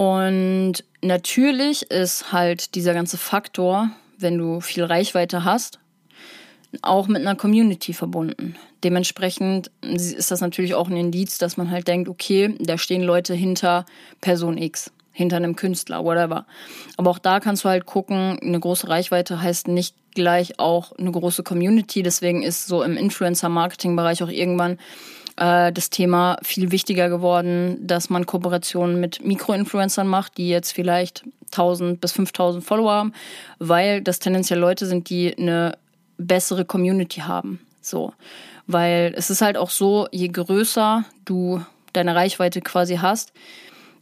[0.00, 5.78] Und natürlich ist halt dieser ganze Faktor, wenn du viel Reichweite hast,
[6.80, 8.56] auch mit einer Community verbunden.
[8.82, 13.34] Dementsprechend ist das natürlich auch ein Indiz, dass man halt denkt, okay, da stehen Leute
[13.34, 13.84] hinter
[14.22, 14.90] Person X.
[15.12, 16.46] hinter einem Künstler, whatever.
[16.96, 21.12] Aber auch da kannst du halt gucken, eine große Reichweite heißt nicht gleich auch eine
[21.12, 22.02] große Community.
[22.02, 24.78] Deswegen ist so im Influencer-Marketing-Bereich auch irgendwann
[25.40, 31.24] äh, das Thema viel wichtiger geworden, dass man Kooperationen mit Mikroinfluencern macht, die jetzt vielleicht
[31.46, 33.12] 1000 bis 5000 Follower haben,
[33.58, 35.76] weil das tendenziell Leute sind, die eine
[36.18, 37.60] bessere Community haben.
[37.80, 38.12] So.
[38.66, 43.32] Weil es ist halt auch so, je größer du deine Reichweite quasi hast,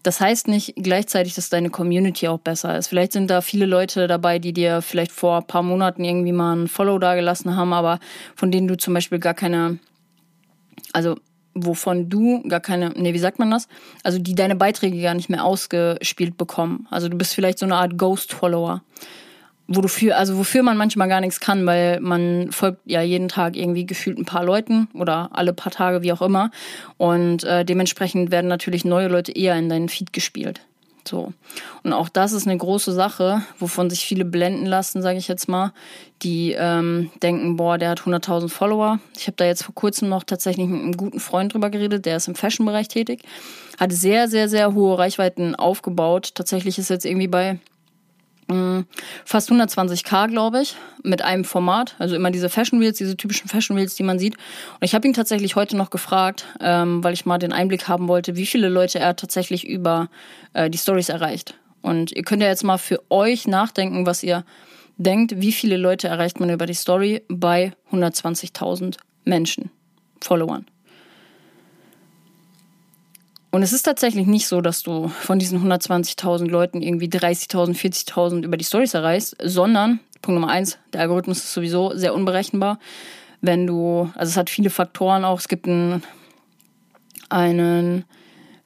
[0.03, 2.89] das heißt nicht gleichzeitig, dass deine Community auch besser ist.
[2.89, 6.55] Vielleicht sind da viele Leute dabei, die dir vielleicht vor ein paar Monaten irgendwie mal
[6.57, 7.99] ein Follow dagelassen haben, aber
[8.37, 9.79] von denen du zum Beispiel gar keine,
[10.93, 11.17] also
[11.65, 13.69] wovon du gar keine, nee, wie sagt man das?
[14.03, 16.87] Also die deine Beiträge gar nicht mehr ausgespielt bekommen.
[16.91, 18.83] Also du bist vielleicht so eine Art Ghost-Follower
[19.69, 23.29] wo du für, also wofür man manchmal gar nichts kann, weil man folgt ja jeden
[23.29, 26.51] Tag irgendwie gefühlt ein paar Leuten oder alle paar Tage, wie auch immer.
[26.97, 30.63] Und äh, dementsprechend werden natürlich neue Leute eher in deinen Feed gespielt.
[31.07, 31.33] So.
[31.83, 35.49] Und auch das ist eine große Sache, wovon sich viele blenden lassen, sage ich jetzt
[35.49, 35.73] mal,
[36.23, 38.99] die ähm, denken, boah, der hat 100.000 Follower.
[39.17, 42.17] Ich habe da jetzt vor kurzem noch tatsächlich mit einem guten Freund drüber geredet, der
[42.17, 43.23] ist im Fashion-Bereich tätig,
[43.79, 46.33] hat sehr, sehr, sehr hohe Reichweiten aufgebaut.
[46.35, 47.59] Tatsächlich ist jetzt irgendwie bei
[49.25, 51.95] fast 120k, glaube ich, mit einem Format.
[51.99, 54.35] Also immer diese Fashion Reels, diese typischen Fashion Reels, die man sieht.
[54.35, 58.09] Und ich habe ihn tatsächlich heute noch gefragt, ähm, weil ich mal den Einblick haben
[58.09, 60.09] wollte, wie viele Leute er tatsächlich über
[60.55, 61.55] äh, die Stories erreicht.
[61.83, 64.45] Und ihr könnt ja jetzt mal für euch nachdenken, was ihr
[64.97, 69.71] denkt, wie viele Leute erreicht man über die Story bei 120.000 Menschen,
[70.21, 70.67] Followern.
[73.51, 78.45] Und es ist tatsächlich nicht so, dass du von diesen 120.000 Leuten irgendwie 30.000, 40.000
[78.45, 82.79] über die Stories erreichst, sondern, Punkt Nummer eins, der Algorithmus ist sowieso sehr unberechenbar.
[83.41, 86.03] Wenn du, also es hat viele Faktoren auch, es gibt einen,
[87.31, 88.05] einen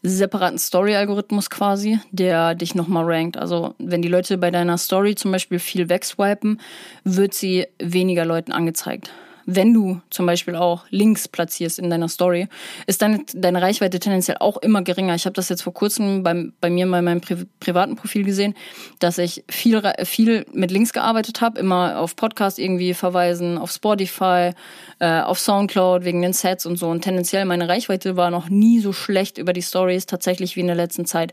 [0.03, 3.37] separaten Story-Algorithmus quasi, der dich nochmal rankt.
[3.37, 6.61] Also wenn die Leute bei deiner Story zum Beispiel viel wegswipen,
[7.05, 9.12] wird sie weniger Leuten angezeigt
[9.46, 12.48] wenn du zum Beispiel auch Links platzierst in deiner Story,
[12.87, 15.14] ist deine, deine Reichweite tendenziell auch immer geringer.
[15.14, 18.55] Ich habe das jetzt vor kurzem beim, bei mir bei meinem Pri privaten Profil gesehen,
[18.98, 24.50] dass ich viel, viel mit Links gearbeitet habe, immer auf Podcast irgendwie verweisen, auf Spotify,
[24.98, 26.88] äh, auf Soundcloud wegen den Sets und so.
[26.88, 30.66] Und tendenziell meine Reichweite war noch nie so schlecht über die Stories tatsächlich wie in
[30.66, 31.33] der letzten Zeit.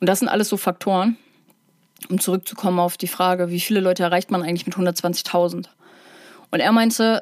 [0.00, 1.16] Und das sind alles so Faktoren,
[2.08, 5.66] um zurückzukommen auf die Frage, wie viele Leute erreicht man eigentlich mit 120.000?
[6.50, 7.20] Und er meinte,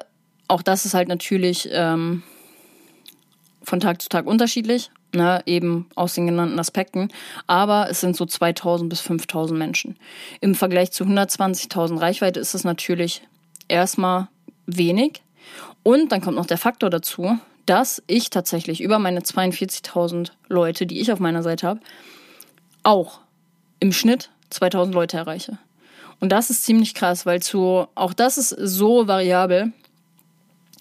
[0.49, 2.23] auch das ist halt natürlich ähm,
[3.63, 7.09] von Tag zu Tag unterschiedlich, ne, eben aus den genannten Aspekten.
[7.47, 9.97] Aber es sind so 2000 bis 5000 Menschen.
[10.41, 13.21] Im Vergleich zu 120.000 Reichweite ist es natürlich
[13.67, 14.27] erstmal
[14.65, 15.21] wenig.
[15.83, 20.99] Und dann kommt noch der Faktor dazu, dass ich tatsächlich über meine 42.000 Leute, die
[20.99, 21.79] ich auf meiner Seite habe,
[22.81, 23.19] auch
[23.79, 25.59] im Schnitt 2000 Leute erreiche.
[26.19, 29.71] Und das ist ziemlich krass, weil zu, auch das ist so variabel,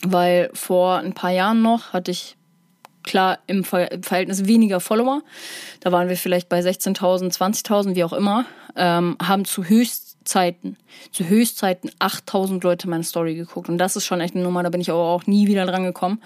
[0.03, 2.37] weil vor ein paar Jahren noch hatte ich
[3.03, 5.23] klar im Verhältnis weniger Follower.
[5.81, 8.45] Da waren wir vielleicht bei 16.000, 20.000, wie auch immer,
[8.77, 10.77] ähm, haben zu Höchstzeiten,
[11.11, 13.69] zu Höchstzeiten 8.000 Leute meine Story geguckt.
[13.69, 15.85] Und das ist schon echt eine Nummer, da bin ich aber auch nie wieder dran
[15.85, 16.21] gekommen.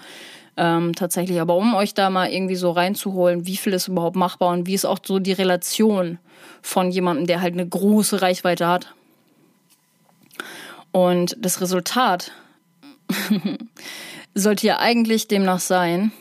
[0.55, 1.41] Ähm, tatsächlich.
[1.41, 4.75] Aber um euch da mal irgendwie so reinzuholen, wie viel ist überhaupt machbar und wie
[4.75, 6.19] ist auch so die Relation
[6.61, 8.93] von jemandem, der halt eine große Reichweite hat.
[10.91, 12.33] Und das Resultat
[14.33, 16.11] sollte ja eigentlich demnach sein,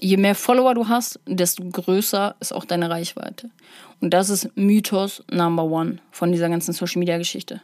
[0.00, 3.50] je mehr Follower du hast, desto größer ist auch deine Reichweite.
[4.00, 7.60] Und das ist Mythos Number One von dieser ganzen Social Media Geschichte.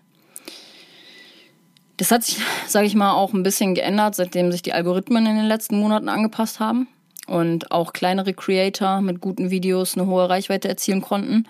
[1.97, 5.37] Das hat sich, sage ich mal, auch ein bisschen geändert, seitdem sich die Algorithmen in
[5.37, 6.89] den letzten Monaten angepasst haben
[7.27, 11.45] und auch kleinere Creator mit guten Videos eine hohe Reichweite erzielen konnten.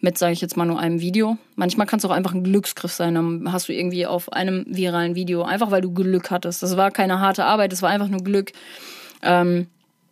[0.00, 1.38] Mit, sage ich jetzt mal, nur einem Video.
[1.56, 3.14] Manchmal kann es auch einfach ein Glücksgriff sein.
[3.14, 6.62] Dann hast du irgendwie auf einem viralen Video, einfach weil du Glück hattest.
[6.62, 8.52] Das war keine harte Arbeit, das war einfach nur Glück.
[9.22, 9.68] Ähm,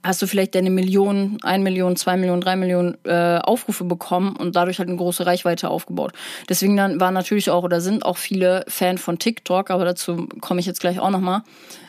[0.09, 4.57] hast du vielleicht deine Millionen, ein Million, zwei Millionen, drei Millionen äh, Aufrufe bekommen und
[4.57, 6.13] dadurch halt eine große Reichweite aufgebaut.
[6.49, 10.61] Deswegen dann waren natürlich auch oder sind auch viele Fan von TikTok, aber dazu komme
[10.61, 11.43] ich jetzt gleich auch nochmal,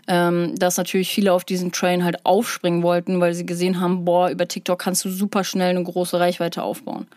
[0.08, 4.30] ähm, dass natürlich viele auf diesen Train halt aufspringen wollten, weil sie gesehen haben, boah,
[4.30, 7.08] über TikTok kannst du super schnell eine große Reichweite aufbauen.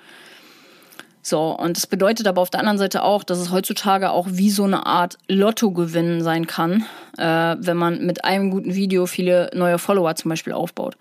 [1.25, 4.51] So, und das bedeutet aber auf der anderen Seite auch, dass es heutzutage auch wie
[4.51, 6.85] so eine Art Lottogewinn sein kann,
[7.17, 10.97] äh, wenn man mit einem guten Video viele neue Follower zum Beispiel aufbaut.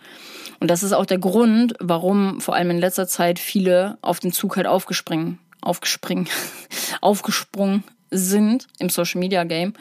[0.60, 4.32] Und das ist auch der Grund, warum vor allem in letzter Zeit viele auf den
[4.32, 6.28] Zug halt aufgespringen, aufgespringen,
[7.02, 9.74] aufgesprungen sind im Social Media Game,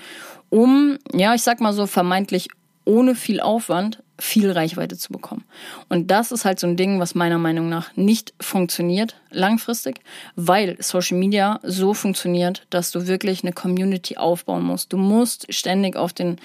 [0.49, 2.49] um, ja, ich sag mal so vermeintlich
[2.87, 5.45] ohne viel Aufwand viel Reichweite zu bekommen.
[5.89, 10.01] Und das ist halt so ein Ding, was meiner Meinung nach nicht funktioniert langfristig,
[10.37, 14.93] weil Social Media so funktioniert, dass du wirklich eine Community aufbauen musst.
[14.93, 16.37] Du musst ständig auf den,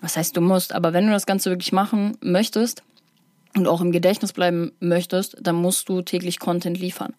[0.00, 2.82] was heißt du musst, aber wenn du das Ganze wirklich machen möchtest,
[3.56, 7.14] und auch im Gedächtnis bleiben möchtest, dann musst du täglich Content liefern.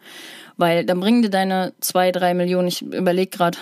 [0.58, 3.58] Weil dann bringen dir deine zwei, drei Millionen, ich überlege gerade,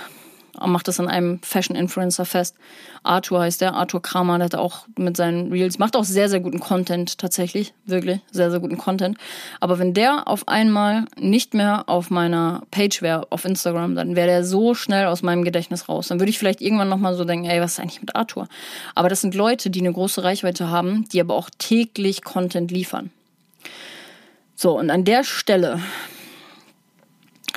[0.60, 2.56] macht das an einem Fashion-Influencer fest.
[3.04, 6.40] Arthur heißt der, Arthur Kramer, der hat auch mit seinen Reels, macht auch sehr, sehr
[6.40, 9.18] guten Content tatsächlich, wirklich, sehr, sehr guten Content.
[9.60, 14.28] Aber wenn der auf einmal nicht mehr auf meiner Page wäre, auf Instagram, dann wäre
[14.28, 16.08] der so schnell aus meinem Gedächtnis raus.
[16.08, 18.48] Dann würde ich vielleicht irgendwann nochmal so denken, ey, was ist eigentlich mit Arthur?
[18.96, 23.12] Aber das sind Leute, die eine große Reichweite haben, die aber auch täglich Content liefern.
[24.56, 25.80] So, und an der Stelle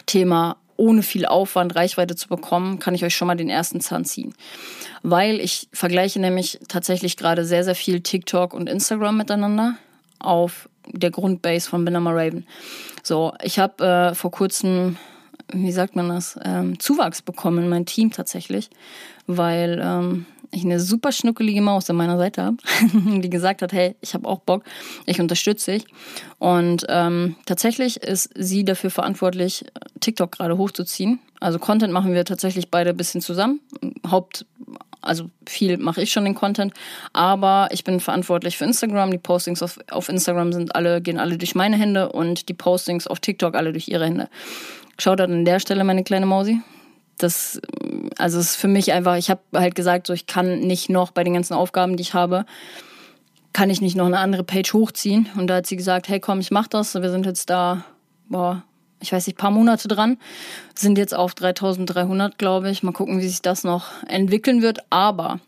[0.07, 4.05] Thema ohne viel Aufwand Reichweite zu bekommen, kann ich euch schon mal den ersten Zahn
[4.05, 4.35] ziehen.
[5.05, 9.77] Weil ich vergleiche nämlich tatsächlich gerade sehr, sehr viel TikTok und Instagram miteinander
[10.19, 12.49] auf der Grundbase von Binama Raven.
[13.05, 14.97] So, ich habe äh, vor kurzem,
[15.53, 18.69] wie sagt man das, ähm, Zuwachs bekommen in mein Team tatsächlich,
[19.27, 22.59] weil ähm, ich eine super schnuckelige Maus an meiner Seite habe,
[22.93, 24.65] die gesagt hat, hey, ich habe auch Bock,
[25.07, 25.85] ich unterstütze dich.
[26.39, 29.65] Und ähm, tatsächlich ist sie dafür verantwortlich,
[30.01, 31.21] TikTok gerade hochzuziehen.
[31.41, 33.61] Also Content machen wir tatsächlich beide ein bisschen zusammen.
[34.09, 34.45] Haupt,
[35.01, 36.75] also viel mache ich schon den Content,
[37.15, 39.11] aber ich bin verantwortlich für Instagram.
[39.11, 43.07] Die Postings auf, auf Instagram sind alle, gehen alle durch meine Hände und die Postings
[43.07, 44.29] auf TikTok alle durch ihre Hände.
[44.99, 46.61] Schaut an der Stelle, meine kleine Mausi
[47.23, 47.61] das,
[48.19, 51.11] also es ist für mich einfach, ich habe halt gesagt, so ich kann nicht noch
[51.11, 52.45] bei den ganzen Aufgaben, die ich habe,
[53.53, 55.29] kann ich nicht noch eine andere Page hochziehen.
[55.37, 56.95] Und da hat sie gesagt, hey komm, ich mach das.
[56.95, 57.85] Wir sind jetzt da,
[58.29, 58.63] boah,
[59.03, 60.19] ich weiß nicht, paar Monate dran,
[60.75, 62.83] sind jetzt auf 3300, glaube ich.
[62.83, 64.79] Mal gucken, wie sich das noch entwickeln wird.
[64.91, 65.41] Aber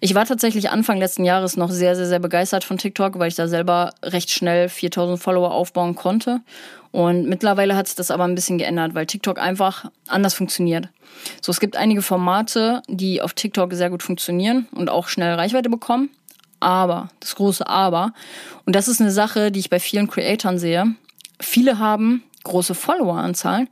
[0.00, 3.34] ich war tatsächlich Anfang letzten Jahres noch sehr, sehr, sehr begeistert von TikTok, weil ich
[3.34, 6.40] da selber recht schnell 4000 Follower aufbauen konnte.
[6.92, 10.88] Und mittlerweile hat sich das aber ein bisschen geändert, weil TikTok einfach anders funktioniert.
[11.40, 15.70] So, es gibt einige Formate, die auf TikTok sehr gut funktionieren und auch schnell Reichweite
[15.70, 16.10] bekommen.
[16.58, 18.12] Aber, das große Aber,
[18.66, 20.94] und das ist eine Sache, die ich bei vielen Creatoren sehe.
[21.40, 23.68] Viele haben große Followeranzahlen,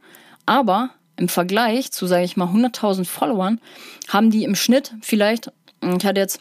[0.47, 3.61] aber im Vergleich zu, sage ich mal, 100.000 Followern
[4.09, 5.51] haben die im Schnitt vielleicht,
[5.83, 6.41] ich hatte jetzt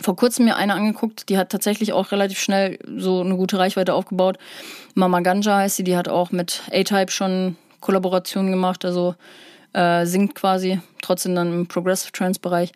[0.00, 3.94] vor kurzem mir eine angeguckt, die hat tatsächlich auch relativ schnell so eine gute Reichweite
[3.94, 4.38] aufgebaut.
[4.94, 9.14] Mama Ganja heißt sie, die hat auch mit A-Type schon Kollaborationen gemacht, also
[9.72, 12.72] äh, singt quasi, trotzdem dann im Progressive Trance Bereich.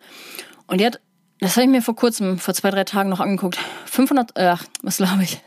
[0.67, 0.99] Und die hat,
[1.39, 4.97] das habe ich mir vor kurzem, vor zwei, drei Tagen noch angeguckt, 500, äh, was
[4.97, 5.41] glaube ich,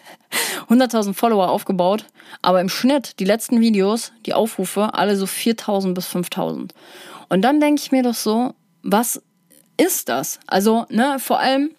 [0.68, 2.06] 100.000 Follower aufgebaut,
[2.42, 6.70] aber im Schnitt die letzten Videos, die Aufrufe, alle so 4.000 bis 5.000.
[7.28, 9.22] Und dann denke ich mir doch so, was
[9.76, 10.40] ist das?
[10.46, 11.70] Also, ne, vor allem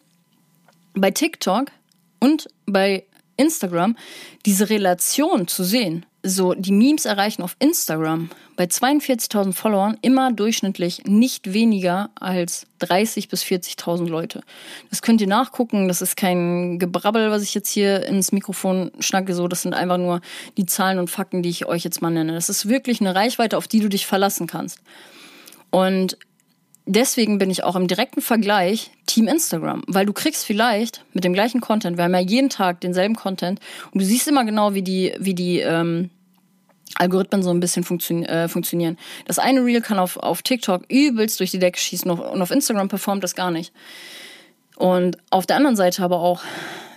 [0.94, 1.72] bei TikTok
[2.20, 3.06] und bei
[3.38, 3.98] Instagram
[4.46, 11.04] diese Relation zu sehen so die Memes erreichen auf Instagram bei 42.000 Followern immer durchschnittlich
[11.06, 14.42] nicht weniger als 30 bis 40.000 Leute.
[14.90, 15.88] Das könnt ihr nachgucken.
[15.88, 19.36] Das ist kein Gebrabbel, was ich jetzt hier ins Mikrofon schnacke.
[19.36, 20.22] So, das sind einfach nur
[20.58, 22.34] die Zahlen und Fakten, die ich euch jetzt mal nenne.
[22.34, 24.80] Das ist wirklich eine Reichweite, auf die du dich verlassen kannst.
[25.70, 26.18] Und
[26.86, 31.34] deswegen bin ich auch im direkten Vergleich Team Instagram, weil du kriegst vielleicht mit dem
[31.34, 33.60] gleichen Content, wir haben ja jeden Tag denselben Content
[33.92, 36.10] und du siehst immer genau, wie die, wie die ähm,
[36.96, 38.98] Algorithmen so ein bisschen funktio äh, funktionieren.
[39.26, 42.88] Das eine Reel kann auf, auf TikTok übelst durch die Decke schießen und auf Instagram
[42.88, 43.74] performt das gar nicht.
[44.76, 46.42] Und auf der anderen Seite aber auch,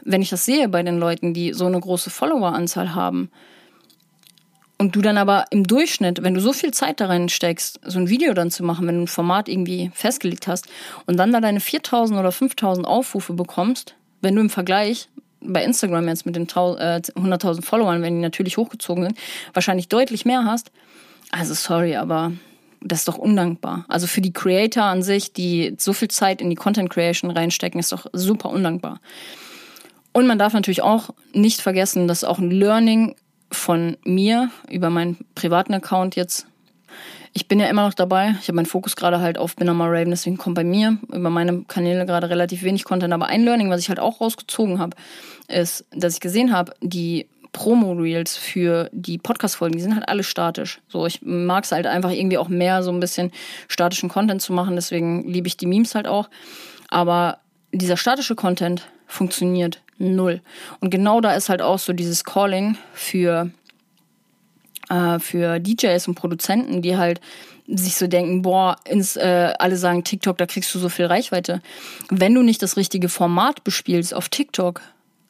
[0.04, 3.30] wenn ich das sehe bei den Leuten, die so eine große Followeranzahl haben,
[4.78, 7.98] und du dann aber im Durchschnitt, wenn du so viel Zeit da rein steckst, so
[7.98, 10.68] ein Video dann zu machen, wenn du ein Format irgendwie festgelegt hast
[11.06, 15.08] und dann da deine 4000 oder 5000 Aufrufe bekommst, wenn du im Vergleich
[15.40, 19.18] bei Instagram jetzt mit den 100.000 äh, Followern, wenn die natürlich hochgezogen sind,
[19.52, 20.70] wahrscheinlich deutlich mehr hast.
[21.30, 22.32] Also sorry, aber
[22.80, 23.84] das ist doch undankbar.
[23.88, 27.80] Also für die Creator an sich, die so viel Zeit in die Content Creation reinstecken,
[27.80, 29.00] ist doch super undankbar.
[30.12, 33.14] Und man darf natürlich auch nicht vergessen, dass auch ein Learning
[33.50, 36.46] von mir über meinen privaten Account jetzt
[37.38, 38.34] ich bin ja immer noch dabei.
[38.40, 41.62] Ich habe meinen Fokus gerade halt auf Bin Raven, deswegen kommt bei mir über meine
[41.62, 43.14] Kanäle gerade relativ wenig Content.
[43.14, 44.96] Aber ein Learning, was ich halt auch rausgezogen habe,
[45.46, 50.80] ist, dass ich gesehen habe, die Promo-Reels für die Podcast-Folgen, die sind halt alle statisch.
[50.88, 53.30] So, ich mag es halt einfach irgendwie auch mehr so ein bisschen
[53.68, 56.28] statischen Content zu machen, deswegen liebe ich die Memes halt auch.
[56.88, 57.38] Aber
[57.70, 60.40] dieser statische Content funktioniert null.
[60.80, 63.52] Und genau da ist halt auch so dieses Calling für
[64.90, 67.20] äh, für DJs und Produzenten, die halt
[67.66, 71.60] sich so denken, boah, ins, äh, alle sagen TikTok, da kriegst du so viel Reichweite.
[72.08, 74.80] Wenn du nicht das richtige Format bespielst auf TikTok,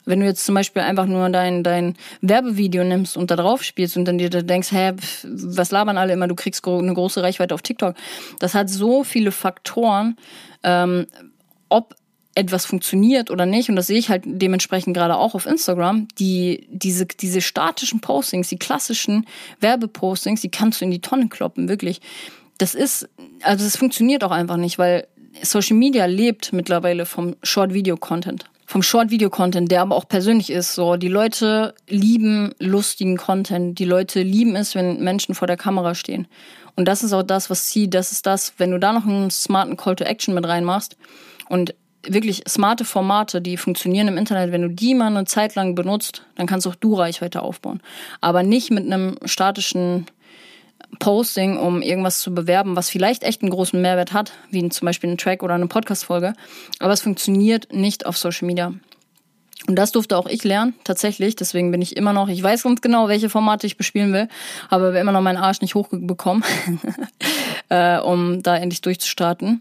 [0.09, 3.95] Wenn du jetzt zum Beispiel einfach nur dein, dein Werbevideo nimmst und da drauf spielst
[3.99, 4.93] und dann dir da denkst, hä,
[5.23, 7.95] was labern alle immer, du kriegst eine große Reichweite auf TikTok.
[8.39, 10.17] Das hat so viele Faktoren,
[10.63, 11.07] ähm,
[11.69, 11.95] ob
[12.39, 16.69] etwas funktioniert oder nicht, und das sehe ich halt dementsprechend gerade auch auf Instagram, die,
[16.71, 19.27] diese, diese statischen Postings, die klassischen
[19.59, 22.01] Werbepostings, die kannst du in die Tonne kloppen, wirklich.
[22.57, 23.09] Das ist,
[23.43, 25.09] also es funktioniert auch einfach nicht, weil
[25.43, 28.45] Social Media lebt mittlerweile vom Short-Video-Content.
[28.67, 30.75] Vom Short-Video-Content, der aber auch persönlich ist.
[30.75, 33.79] So, die Leute lieben lustigen Content.
[33.79, 36.29] Die Leute lieben es, wenn Menschen vor der Kamera stehen.
[36.77, 39.31] Und das ist auch das, was sie, das ist das, wenn du da noch einen
[39.31, 40.97] smarten Call to Action mit reinmachst
[41.49, 41.75] und
[42.09, 46.25] wirklich smarte Formate, die funktionieren im Internet, wenn du die mal eine Zeit lang benutzt,
[46.37, 47.81] dann kannst auch du Reichweite aufbauen.
[48.21, 50.07] Aber nicht mit einem statischen
[50.99, 55.11] Posting, um irgendwas zu bewerben, was vielleicht echt einen großen Mehrwert hat, wie zum Beispiel
[55.11, 56.33] ein Track oder eine Podcast-Folge.
[56.79, 58.73] Aber es funktioniert nicht auf Social Media.
[59.67, 61.37] Und das durfte auch ich lernen, tatsächlich.
[61.37, 64.29] Deswegen bin ich immer noch, ich weiß ganz genau, welche Formate ich bespielen will,
[64.71, 66.43] aber immer noch meinen Arsch nicht hochbekommen,
[67.69, 69.61] äh, um da endlich durchzustarten.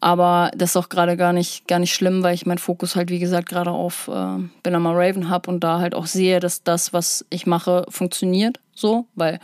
[0.00, 3.10] Aber das ist auch gerade gar nicht, gar nicht schlimm, weil ich meinen Fokus halt,
[3.10, 6.92] wie gesagt, gerade auf äh, Benama Raven habe und da halt auch sehe, dass das,
[6.92, 8.60] was ich mache, funktioniert.
[8.74, 9.40] So, weil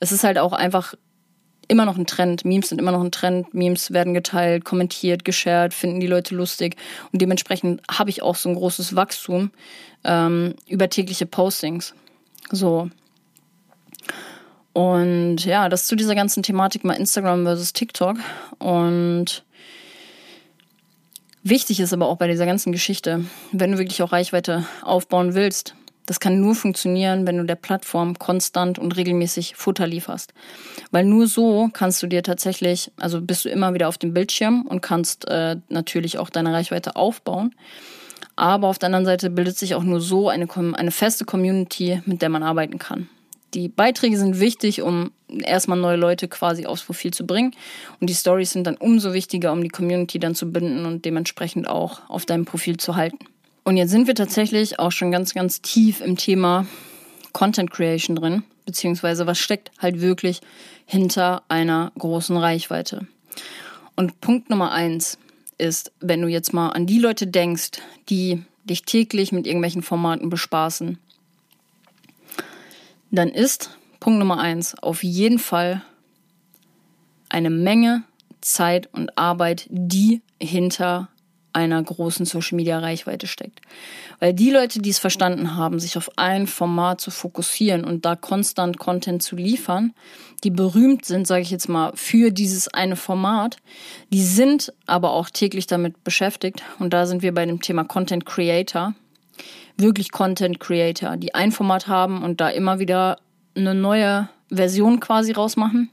[0.00, 0.94] es ist halt auch einfach
[1.68, 2.44] immer noch ein Trend.
[2.44, 3.52] Memes sind immer noch ein Trend.
[3.52, 6.76] Memes werden geteilt, kommentiert, geshared, finden die Leute lustig.
[7.12, 9.50] Und dementsprechend habe ich auch so ein großes Wachstum
[10.04, 11.94] ähm, über tägliche Postings.
[12.50, 12.88] So.
[14.72, 18.16] Und ja, das zu dieser ganzen Thematik mal Instagram versus TikTok.
[18.58, 19.44] Und
[21.48, 25.74] Wichtig ist aber auch bei dieser ganzen Geschichte, wenn du wirklich auch Reichweite aufbauen willst,
[26.04, 30.34] das kann nur funktionieren, wenn du der Plattform konstant und regelmäßig Futter lieferst.
[30.90, 34.62] Weil nur so kannst du dir tatsächlich, also bist du immer wieder auf dem Bildschirm
[34.62, 37.54] und kannst äh, natürlich auch deine Reichweite aufbauen.
[38.36, 42.20] Aber auf der anderen Seite bildet sich auch nur so eine, eine feste Community, mit
[42.20, 43.08] der man arbeiten kann.
[43.54, 47.54] Die Beiträge sind wichtig, um erstmal neue Leute quasi aufs Profil zu bringen.
[48.00, 51.66] Und die Stories sind dann umso wichtiger, um die Community dann zu binden und dementsprechend
[51.66, 53.18] auch auf deinem Profil zu halten.
[53.64, 56.66] Und jetzt sind wir tatsächlich auch schon ganz, ganz tief im Thema
[57.32, 60.40] Content Creation drin, beziehungsweise was steckt halt wirklich
[60.86, 63.06] hinter einer großen Reichweite.
[63.94, 65.18] Und Punkt Nummer eins
[65.58, 67.72] ist, wenn du jetzt mal an die Leute denkst,
[68.08, 70.98] die dich täglich mit irgendwelchen Formaten bespaßen,
[73.10, 75.82] dann ist Punkt Nummer eins auf jeden Fall
[77.28, 78.04] eine Menge
[78.40, 81.08] Zeit und Arbeit, die hinter
[81.52, 83.60] einer großen Social Media Reichweite steckt.
[84.20, 88.14] Weil die Leute, die es verstanden haben, sich auf ein Format zu fokussieren und da
[88.14, 89.92] konstant Content zu liefern,
[90.44, 93.56] die berühmt sind, sage ich jetzt mal, für dieses eine Format,
[94.12, 98.24] die sind aber auch täglich damit beschäftigt und da sind wir bei dem Thema Content
[98.24, 98.94] Creator
[99.78, 103.18] wirklich Content Creator, die ein Format haben und da immer wieder
[103.56, 105.90] eine neue Version quasi rausmachen.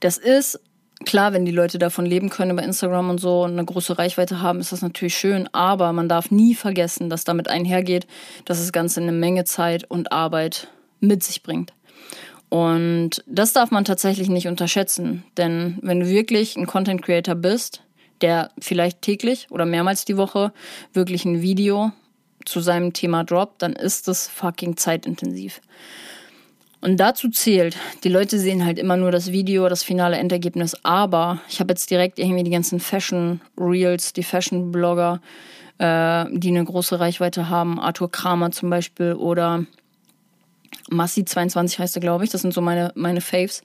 [0.00, 0.60] Das ist
[1.04, 4.40] klar, wenn die Leute davon leben können über Instagram und so und eine große Reichweite
[4.40, 8.06] haben, ist das natürlich schön, aber man darf nie vergessen, dass damit einhergeht,
[8.44, 10.68] dass das Ganze eine Menge Zeit und Arbeit
[11.00, 11.72] mit sich bringt.
[12.48, 17.82] Und das darf man tatsächlich nicht unterschätzen, denn wenn du wirklich ein Content Creator bist,
[18.20, 20.52] der vielleicht täglich oder mehrmals die Woche
[20.92, 21.92] wirklich ein Video
[22.48, 25.60] zu seinem Thema droppt, dann ist das fucking zeitintensiv.
[26.80, 31.40] Und dazu zählt, die Leute sehen halt immer nur das Video, das finale Endergebnis, aber
[31.48, 35.20] ich habe jetzt direkt irgendwie die ganzen Fashion Reels, die Fashion Blogger,
[35.78, 39.64] äh, die eine große Reichweite haben, Arthur Kramer zum Beispiel oder
[40.90, 42.30] Massi22 heißt er, glaube ich.
[42.30, 43.62] Das sind so meine, meine Faves.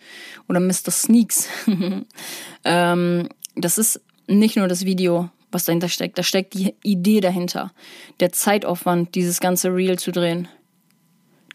[0.49, 0.91] Oder Mr.
[0.91, 1.47] Sneaks.
[2.65, 6.17] ähm, das ist nicht nur das Video, was dahinter steckt.
[6.17, 7.71] Da steckt die Idee dahinter.
[8.19, 10.47] Der Zeitaufwand, dieses ganze Reel zu drehen.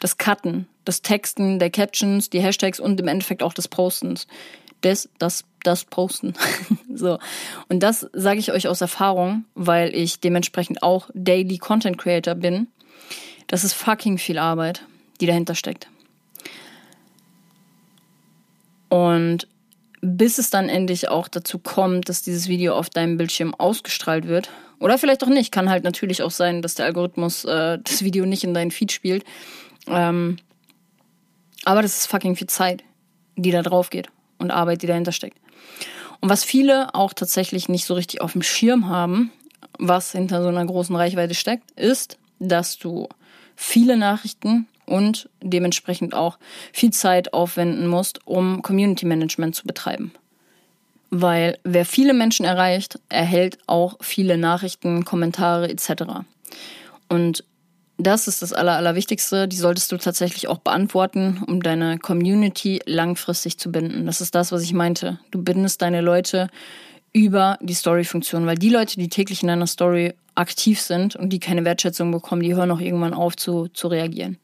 [0.00, 4.26] Das Cutten, das Texten der Captions, die Hashtags und im Endeffekt auch des Postens.
[4.80, 6.34] Das, das, das Posten.
[6.94, 7.18] so.
[7.68, 12.68] Und das sage ich euch aus Erfahrung, weil ich dementsprechend auch Daily Content Creator bin.
[13.48, 14.84] Das ist fucking viel Arbeit,
[15.20, 15.88] die dahinter steckt.
[18.88, 19.48] Und
[20.00, 24.50] bis es dann endlich auch dazu kommt, dass dieses Video auf deinem Bildschirm ausgestrahlt wird.
[24.78, 25.52] Oder vielleicht auch nicht.
[25.52, 28.92] Kann halt natürlich auch sein, dass der Algorithmus äh, das Video nicht in deinen Feed
[28.92, 29.24] spielt.
[29.86, 30.38] Ähm,
[31.64, 32.84] aber das ist fucking viel Zeit,
[33.36, 35.38] die da drauf geht und Arbeit, die dahinter steckt.
[36.20, 39.32] Und was viele auch tatsächlich nicht so richtig auf dem Schirm haben,
[39.78, 43.08] was hinter so einer großen Reichweite steckt, ist, dass du
[43.54, 46.38] viele Nachrichten und dementsprechend auch
[46.72, 50.12] viel Zeit aufwenden musst, um Community Management zu betreiben.
[51.10, 56.04] Weil wer viele Menschen erreicht, erhält auch viele Nachrichten, Kommentare etc.
[57.08, 57.44] Und
[57.96, 59.48] das ist das Aller, Allerwichtigste.
[59.48, 64.06] Die solltest du tatsächlich auch beantworten, um deine Community langfristig zu binden.
[64.06, 65.18] Das ist das, was ich meinte.
[65.30, 66.48] Du bindest deine Leute
[67.12, 71.40] über die Story-Funktion, weil die Leute, die täglich in deiner Story aktiv sind und die
[71.40, 74.38] keine Wertschätzung bekommen, die hören auch irgendwann auf zu, zu reagieren.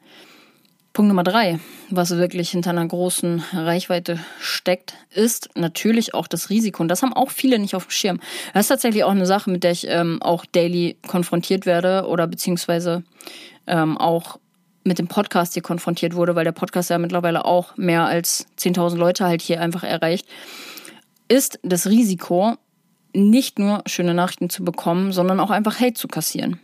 [0.94, 1.58] Punkt Nummer drei,
[1.90, 6.84] was wirklich hinter einer großen Reichweite steckt, ist natürlich auch das Risiko.
[6.84, 8.20] Und das haben auch viele nicht auf dem Schirm.
[8.52, 12.28] Das ist tatsächlich auch eine Sache, mit der ich ähm, auch daily konfrontiert werde oder
[12.28, 13.02] beziehungsweise
[13.66, 14.38] ähm, auch
[14.84, 18.94] mit dem Podcast hier konfrontiert wurde, weil der Podcast ja mittlerweile auch mehr als 10.000
[18.94, 20.28] Leute halt hier einfach erreicht,
[21.26, 22.54] ist das Risiko,
[23.12, 26.60] nicht nur schöne Nachrichten zu bekommen, sondern auch einfach Hate zu kassieren.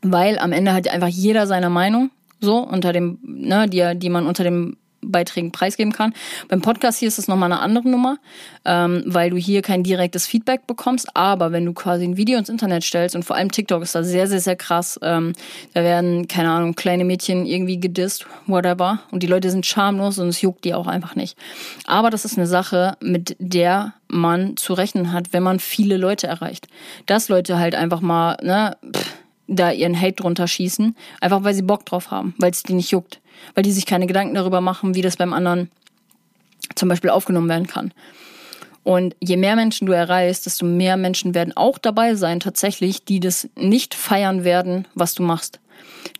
[0.00, 2.10] Weil am Ende hat einfach jeder seine Meinung
[2.40, 6.12] so unter dem, ne, die, die man unter dem Beiträgen preisgeben kann.
[6.48, 8.18] Beim Podcast hier ist es nochmal eine andere Nummer,
[8.64, 11.08] ähm, weil du hier kein direktes Feedback bekommst.
[11.14, 14.02] Aber wenn du quasi ein Video ins Internet stellst und vor allem TikTok ist da
[14.02, 14.98] sehr, sehr, sehr krass.
[15.02, 15.32] Ähm,
[15.74, 19.00] da werden, keine Ahnung, kleine Mädchen irgendwie gedisst, whatever.
[19.10, 21.38] Und die Leute sind schamlos und es juckt die auch einfach nicht.
[21.86, 26.26] Aber das ist eine Sache, mit der man zu rechnen hat, wenn man viele Leute
[26.26, 26.68] erreicht.
[27.06, 29.14] Dass Leute halt einfach mal, ne, pff,
[29.48, 32.90] da ihren Hate drunter schießen, einfach weil sie Bock drauf haben, weil es die nicht
[32.90, 33.20] juckt,
[33.54, 35.70] weil die sich keine Gedanken darüber machen, wie das beim anderen
[36.74, 37.92] zum Beispiel aufgenommen werden kann.
[38.82, 43.18] Und je mehr Menschen du erreichst, desto mehr Menschen werden auch dabei sein, tatsächlich, die
[43.18, 45.58] das nicht feiern werden, was du machst.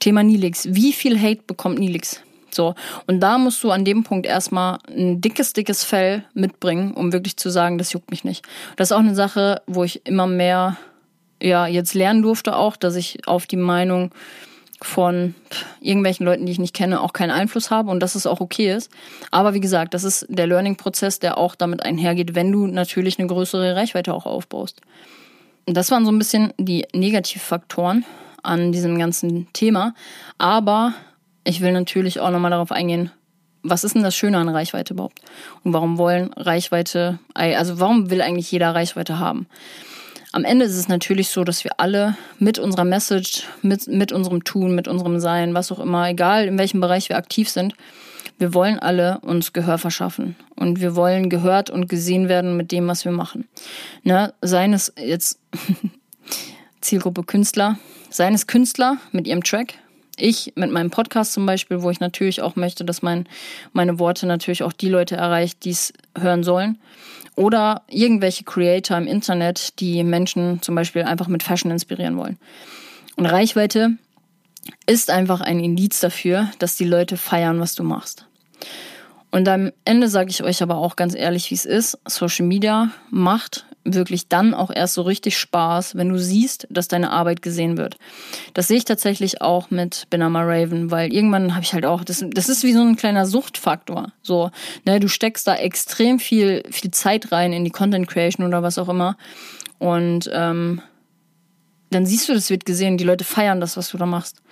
[0.00, 0.66] Thema Nilix.
[0.70, 2.20] Wie viel Hate bekommt Nilix?
[2.50, 2.74] So.
[3.06, 7.36] Und da musst du an dem Punkt erstmal ein dickes, dickes Fell mitbringen, um wirklich
[7.36, 8.44] zu sagen, das juckt mich nicht.
[8.76, 10.76] Das ist auch eine Sache, wo ich immer mehr
[11.42, 14.10] ja jetzt lernen durfte auch, dass ich auf die Meinung
[14.82, 15.34] von
[15.80, 18.74] irgendwelchen Leuten, die ich nicht kenne, auch keinen Einfluss habe und dass es auch okay
[18.74, 18.90] ist.
[19.30, 23.28] Aber wie gesagt, das ist der Learning-Prozess, der auch damit einhergeht, wenn du natürlich eine
[23.28, 24.82] größere Reichweite auch aufbaust.
[25.64, 28.04] Und das waren so ein bisschen die Negativfaktoren
[28.42, 29.94] an diesem ganzen Thema.
[30.36, 30.92] Aber
[31.42, 33.10] ich will natürlich auch nochmal darauf eingehen,
[33.62, 35.20] was ist denn das Schöne an Reichweite überhaupt?
[35.64, 39.46] Und warum wollen Reichweite, also warum will eigentlich jeder Reichweite haben?
[40.32, 44.44] Am Ende ist es natürlich so, dass wir alle mit unserer Message, mit, mit unserem
[44.44, 47.74] Tun, mit unserem Sein, was auch immer, egal in welchem Bereich wir aktiv sind,
[48.38, 50.36] wir wollen alle uns Gehör verschaffen.
[50.56, 53.48] Und wir wollen gehört und gesehen werden mit dem, was wir machen.
[54.02, 54.34] Ne?
[54.42, 55.38] Seien es jetzt
[56.80, 57.78] Zielgruppe Künstler,
[58.10, 59.74] seien es Künstler mit ihrem Track,
[60.18, 63.28] ich mit meinem Podcast zum Beispiel, wo ich natürlich auch möchte, dass mein,
[63.72, 66.78] meine Worte natürlich auch die Leute erreicht, die es hören sollen.
[67.36, 72.38] Oder irgendwelche Creator im Internet, die Menschen zum Beispiel einfach mit Fashion inspirieren wollen.
[73.16, 73.96] Und Reichweite
[74.86, 78.26] ist einfach ein Indiz dafür, dass die Leute feiern, was du machst.
[79.30, 81.98] Und am Ende sage ich euch aber auch ganz ehrlich, wie es ist.
[82.06, 87.10] Social Media macht wirklich dann auch erst so richtig Spaß, wenn du siehst, dass deine
[87.10, 87.96] Arbeit gesehen wird.
[88.54, 92.24] Das sehe ich tatsächlich auch mit Benama Raven, weil irgendwann habe ich halt auch, das,
[92.28, 94.12] das ist wie so ein kleiner Suchtfaktor.
[94.22, 94.50] So,
[94.84, 98.78] ne, du steckst da extrem viel, viel Zeit rein in die Content Creation oder was
[98.78, 99.16] auch immer.
[99.78, 100.80] Und ähm,
[101.90, 104.42] dann siehst du, das wird gesehen, die Leute feiern das, was du da machst.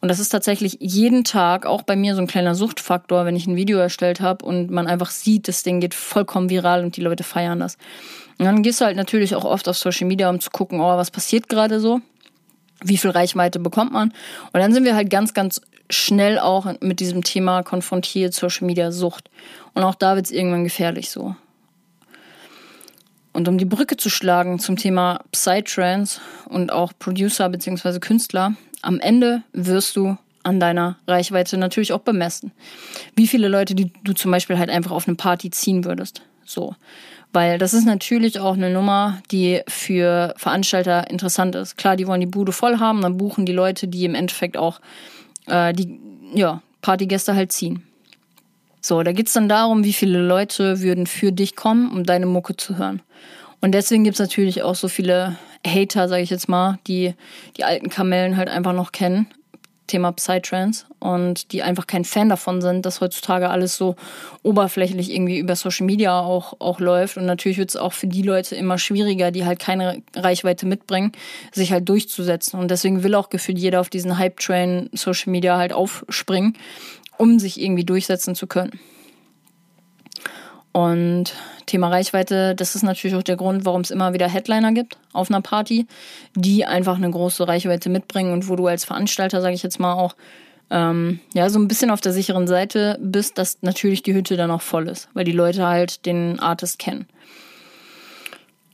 [0.00, 3.46] Und das ist tatsächlich jeden Tag auch bei mir so ein kleiner Suchtfaktor, wenn ich
[3.46, 7.00] ein Video erstellt habe und man einfach sieht, das Ding geht vollkommen viral und die
[7.00, 7.78] Leute feiern das.
[8.38, 10.96] Und dann gehst du halt natürlich auch oft auf Social Media, um zu gucken, oh,
[10.96, 12.00] was passiert gerade so?
[12.84, 14.12] Wie viel Reichweite bekommt man?
[14.52, 15.60] Und dann sind wir halt ganz, ganz
[15.90, 19.30] schnell auch mit diesem Thema konfrontiert, Social Media Sucht.
[19.74, 21.36] Und auch da wird es irgendwann gefährlich so.
[23.32, 27.98] Und um die Brücke zu schlagen zum Thema Psytrance und auch Producer bzw.
[27.98, 32.52] Künstler, am Ende wirst du an deiner Reichweite natürlich auch bemessen.
[33.14, 36.22] Wie viele Leute, die du zum Beispiel halt einfach auf eine Party ziehen würdest.
[36.44, 36.74] So.
[37.32, 41.76] Weil das ist natürlich auch eine Nummer, die für Veranstalter interessant ist.
[41.78, 44.80] Klar, die wollen die Bude voll haben, dann buchen die Leute, die im Endeffekt auch
[45.46, 45.98] äh, die
[46.34, 47.82] ja, Partygäste halt ziehen.
[48.80, 52.56] So, da geht's dann darum, wie viele Leute würden für dich kommen, um deine Mucke
[52.56, 53.00] zu hören.
[53.60, 57.14] Und deswegen gibt's natürlich auch so viele Hater, sage ich jetzt mal, die
[57.56, 59.28] die alten Kamellen halt einfach noch kennen.
[59.92, 63.94] Thema Psytrance und die einfach kein Fan davon sind, dass heutzutage alles so
[64.42, 67.18] oberflächlich irgendwie über Social Media auch, auch läuft.
[67.18, 71.12] Und natürlich wird es auch für die Leute immer schwieriger, die halt keine Reichweite mitbringen,
[71.52, 72.58] sich halt durchzusetzen.
[72.58, 76.56] Und deswegen will auch gefühlt jeder auf diesen Hype-Train Social Media halt aufspringen,
[77.18, 78.80] um sich irgendwie durchsetzen zu können.
[80.72, 81.34] Und
[81.66, 85.30] Thema Reichweite, das ist natürlich auch der Grund, warum es immer wieder Headliner gibt auf
[85.30, 85.86] einer Party,
[86.34, 89.92] die einfach eine große Reichweite mitbringen und wo du als Veranstalter, sage ich jetzt mal,
[89.92, 90.16] auch
[90.70, 94.50] ähm, ja so ein bisschen auf der sicheren Seite bist, dass natürlich die Hütte dann
[94.50, 97.06] auch voll ist, weil die Leute halt den Artist kennen.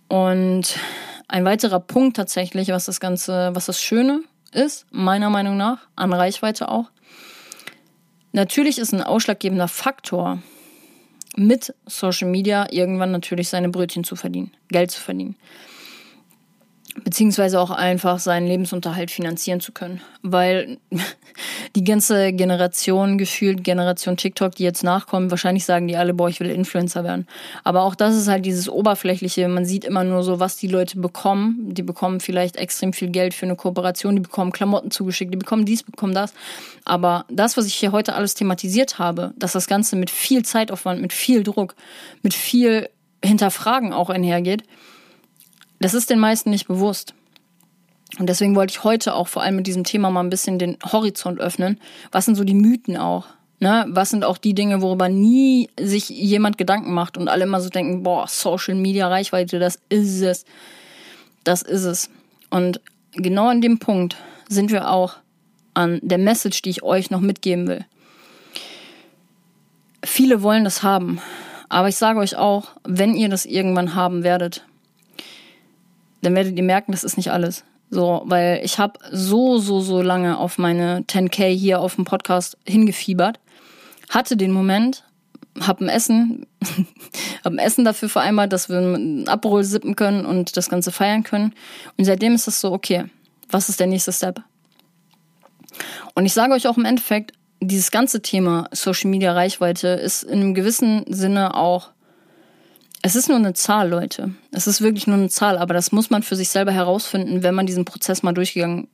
[0.06, 0.78] Und
[1.26, 4.22] ein weiterer Punkt tatsächlich, was das Ganze, was das Schöne
[4.52, 6.90] ist, meiner Meinung nach, an Reichweite auch.
[8.32, 10.38] Natürlich ist ein ausschlaggebender Faktor,
[11.38, 15.36] mit Social Media irgendwann natürlich seine Brötchen zu verdienen, Geld zu verdienen
[17.04, 20.00] beziehungsweise auch einfach seinen Lebensunterhalt finanzieren zu können.
[20.22, 20.78] Weil
[21.76, 26.40] die ganze Generation, gefühlt Generation TikTok, die jetzt nachkommen, wahrscheinlich sagen die alle, boah, ich
[26.40, 27.26] will Influencer werden.
[27.64, 29.48] Aber auch das ist halt dieses Oberflächliche.
[29.48, 31.74] Man sieht immer nur so, was die Leute bekommen.
[31.74, 35.64] Die bekommen vielleicht extrem viel Geld für eine Kooperation, die bekommen Klamotten zugeschickt, die bekommen
[35.64, 36.32] dies, bekommen das.
[36.84, 41.00] Aber das, was ich hier heute alles thematisiert habe, dass das Ganze mit viel Zeitaufwand,
[41.00, 41.74] mit viel Druck,
[42.22, 42.88] mit viel
[43.24, 44.62] Hinterfragen auch einhergeht,
[45.80, 47.14] das ist den meisten nicht bewusst.
[48.18, 50.78] Und deswegen wollte ich heute auch vor allem mit diesem Thema mal ein bisschen den
[50.84, 51.78] Horizont öffnen.
[52.10, 53.26] Was sind so die Mythen auch?
[53.60, 53.86] Ne?
[53.88, 57.68] Was sind auch die Dinge, worüber nie sich jemand Gedanken macht und alle immer so
[57.68, 60.44] denken, boah, Social Media Reichweite, das ist es.
[61.44, 62.10] Das ist es.
[62.50, 62.80] Und
[63.12, 64.16] genau an dem Punkt
[64.48, 65.16] sind wir auch
[65.74, 67.84] an der Message, die ich euch noch mitgeben will.
[70.04, 71.20] Viele wollen das haben.
[71.68, 74.64] Aber ich sage euch auch, wenn ihr das irgendwann haben werdet,
[76.22, 77.64] dann werdet ihr merken, das ist nicht alles.
[77.90, 82.58] So, weil ich habe so, so, so lange auf meine 10k hier auf dem Podcast
[82.66, 83.40] hingefiebert,
[84.10, 85.04] hatte den Moment,
[85.60, 86.46] hab ein Essen,
[87.44, 91.22] hab ein Essen dafür vereinbart, dass wir ein Aperol sippen können und das Ganze feiern
[91.22, 91.54] können.
[91.96, 93.06] Und seitdem ist das so, okay,
[93.50, 94.42] was ist der nächste Step?
[96.14, 100.40] Und ich sage euch auch im Endeffekt, dieses ganze Thema Social Media Reichweite ist in
[100.40, 101.90] einem gewissen Sinne auch
[103.02, 104.32] es ist nur eine Zahl, Leute.
[104.50, 107.54] Es ist wirklich nur eine Zahl, aber das muss man für sich selber herausfinden, wenn
[107.54, 108.88] man diesen Prozess mal durchgegangen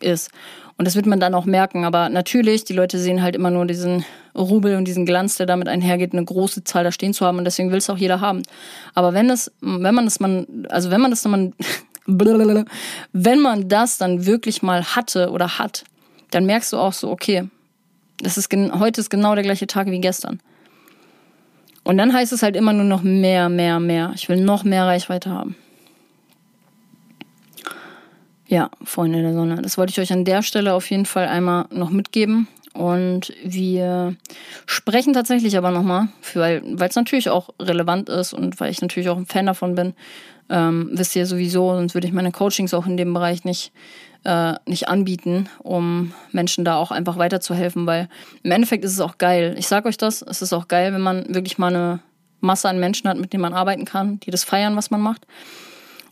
[0.00, 0.30] ist.
[0.76, 1.84] Und das wird man dann auch merken.
[1.84, 5.68] Aber natürlich, die Leute sehen halt immer nur diesen Rubel und diesen Glanz, der damit
[5.68, 7.38] einhergeht, eine große Zahl da stehen zu haben.
[7.38, 8.42] Und deswegen will es auch jeder haben.
[8.94, 11.52] Aber wenn das, wenn man das man, also wenn man das dann,
[12.06, 15.84] wenn man das dann wirklich mal hatte oder hat,
[16.30, 17.48] dann merkst du auch so, okay,
[18.22, 20.40] das ist heute ist genau der gleiche Tag wie gestern.
[21.84, 24.12] Und dann heißt es halt immer nur noch mehr, mehr, mehr.
[24.14, 25.56] Ich will noch mehr Reichweite haben.
[28.46, 29.62] Ja, Freunde der Sonne.
[29.62, 32.48] Das wollte ich euch an der Stelle auf jeden Fall einmal noch mitgeben.
[32.72, 34.16] Und wir
[34.66, 39.16] sprechen tatsächlich aber nochmal, weil es natürlich auch relevant ist und weil ich natürlich auch
[39.16, 39.94] ein Fan davon bin.
[40.48, 43.72] Ähm, wisst ihr sowieso, sonst würde ich meine Coachings auch in dem Bereich nicht
[44.24, 48.08] äh, nicht anbieten, um Menschen da auch einfach weiterzuhelfen, weil
[48.42, 49.54] im Endeffekt ist es auch geil.
[49.58, 52.00] Ich sage euch das, es ist auch geil, wenn man wirklich mal eine
[52.40, 55.26] Masse an Menschen hat, mit denen man arbeiten kann, die das feiern, was man macht.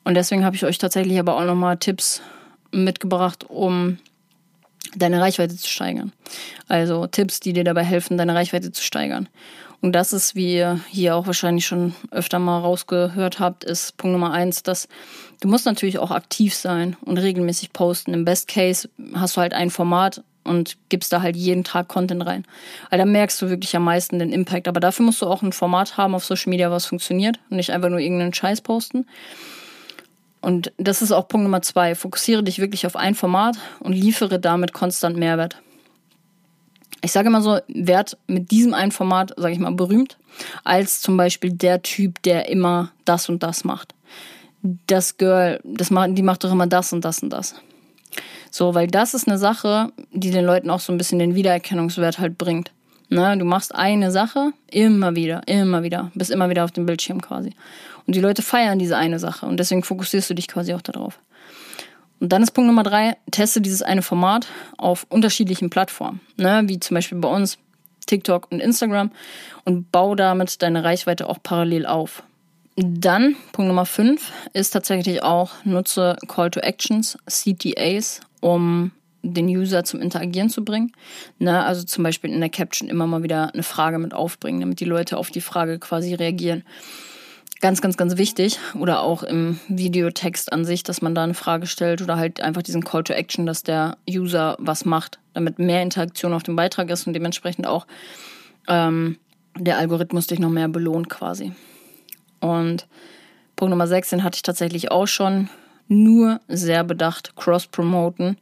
[0.04, 2.22] Und deswegen habe ich euch tatsächlich aber auch nochmal Tipps
[2.72, 3.98] mitgebracht, um
[4.96, 6.12] deine Reichweite zu steigern.
[6.66, 9.28] Also Tipps, die dir dabei helfen, deine Reichweite zu steigern.
[9.80, 14.12] Und das ist, wie ihr hier auch wahrscheinlich schon öfter mal rausgehört habt, ist Punkt
[14.12, 14.88] Nummer eins, dass
[15.40, 18.12] du musst natürlich auch aktiv sein und regelmäßig posten.
[18.12, 22.26] Im Best Case hast du halt ein Format und gibst da halt jeden Tag Content
[22.26, 22.44] rein.
[22.90, 24.66] Weil da merkst du wirklich am meisten den Impact.
[24.66, 27.70] Aber dafür musst du auch ein Format haben auf Social Media, was funktioniert und nicht
[27.70, 29.06] einfach nur irgendeinen Scheiß posten.
[30.40, 31.94] Und das ist auch Punkt Nummer zwei.
[31.94, 35.60] Fokussiere dich wirklich auf ein Format und liefere damit konstant Mehrwert
[37.02, 40.16] ich sage immer so, werd mit diesem einen Format, sage ich mal, berühmt,
[40.64, 43.94] als zum Beispiel der Typ, der immer das und das macht.
[44.86, 47.54] Das Girl, das macht, die macht doch immer das und das und das.
[48.50, 52.18] So, weil das ist eine Sache, die den Leuten auch so ein bisschen den Wiedererkennungswert
[52.18, 52.72] halt bringt.
[53.10, 57.22] Ne, du machst eine Sache immer wieder, immer wieder, bist immer wieder auf dem Bildschirm
[57.22, 57.52] quasi.
[58.06, 61.18] Und die Leute feiern diese eine Sache und deswegen fokussierst du dich quasi auch darauf.
[62.20, 66.62] Und dann ist Punkt Nummer drei, teste dieses eine Format auf unterschiedlichen Plattformen, ne?
[66.66, 67.58] wie zum Beispiel bei uns
[68.06, 69.10] TikTok und Instagram
[69.64, 72.22] und baue damit deine Reichweite auch parallel auf.
[72.76, 78.92] Dann Punkt Nummer fünf ist tatsächlich auch, nutze Call to Actions, CTAs, um
[79.22, 80.92] den User zum Interagieren zu bringen.
[81.38, 81.64] Ne?
[81.64, 84.84] Also zum Beispiel in der Caption immer mal wieder eine Frage mit aufbringen, damit die
[84.84, 86.62] Leute auf die Frage quasi reagieren.
[87.60, 88.58] Ganz, ganz, ganz wichtig.
[88.78, 92.62] Oder auch im Videotext an sich, dass man da eine Frage stellt oder halt einfach
[92.62, 96.88] diesen Call to Action, dass der User was macht, damit mehr Interaktion auf dem Beitrag
[96.90, 97.86] ist und dementsprechend auch
[98.68, 99.18] ähm,
[99.58, 101.52] der Algorithmus dich noch mehr belohnt quasi.
[102.40, 102.86] Und
[103.56, 105.48] Punkt Nummer 6, den hatte ich tatsächlich auch schon.
[105.88, 108.36] Nur sehr bedacht cross-promoten.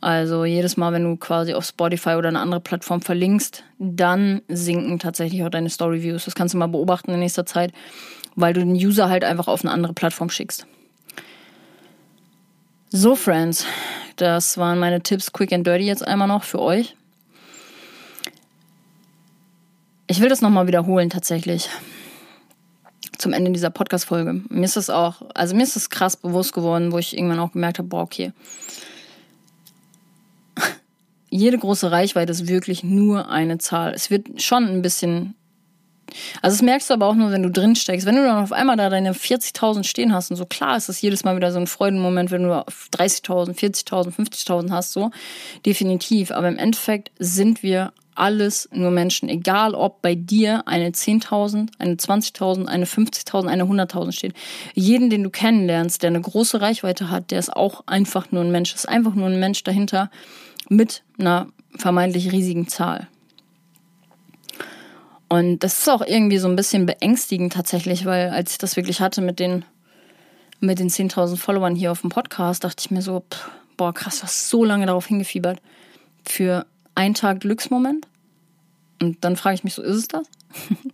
[0.00, 4.98] Also jedes Mal, wenn du quasi auf Spotify oder eine andere Plattform verlinkst, dann sinken
[4.98, 6.26] tatsächlich auch deine Story-Views.
[6.26, 7.72] Das kannst du mal beobachten in nächster Zeit
[8.36, 10.66] weil du den User halt einfach auf eine andere Plattform schickst.
[12.90, 13.64] So, Friends,
[14.16, 16.94] das waren meine Tipps quick and dirty jetzt einmal noch für euch.
[20.06, 21.70] Ich will das nochmal wiederholen tatsächlich.
[23.16, 24.42] Zum Ende dieser Podcast-Folge.
[24.48, 27.52] Mir ist das auch, also mir ist das krass bewusst geworden, wo ich irgendwann auch
[27.52, 28.32] gemerkt habe, boah, okay.
[31.30, 33.94] jede große Reichweite ist wirklich nur eine Zahl.
[33.94, 35.34] Es wird schon ein bisschen
[36.40, 38.06] also das merkst du aber auch nur, wenn du drin steckst.
[38.06, 41.00] Wenn du dann auf einmal da deine 40.000 stehen hast und so, klar ist das
[41.00, 45.10] jedes Mal wieder so ein Freudenmoment, wenn du 30.000, 40.000, 50.000 hast, so.
[45.64, 46.30] Definitiv.
[46.30, 49.28] Aber im Endeffekt sind wir alles nur Menschen.
[49.28, 54.34] Egal, ob bei dir eine 10.000, eine 20.000, eine 50.000, eine 100.000 steht.
[54.74, 58.52] Jeden, den du kennenlernst, der eine große Reichweite hat, der ist auch einfach nur ein
[58.52, 58.74] Mensch.
[58.74, 60.10] Ist einfach nur ein Mensch dahinter
[60.68, 63.08] mit einer vermeintlich riesigen Zahl.
[65.32, 69.00] Und das ist auch irgendwie so ein bisschen beängstigend tatsächlich, weil als ich das wirklich
[69.00, 69.64] hatte mit den,
[70.60, 74.18] mit den 10.000 Followern hier auf dem Podcast, dachte ich mir so, pff, boah, krass,
[74.18, 75.62] du hast so lange darauf hingefiebert.
[76.22, 78.06] Für einen Tag Glücksmoment.
[79.00, 80.26] Und dann frage ich mich so, ist es das?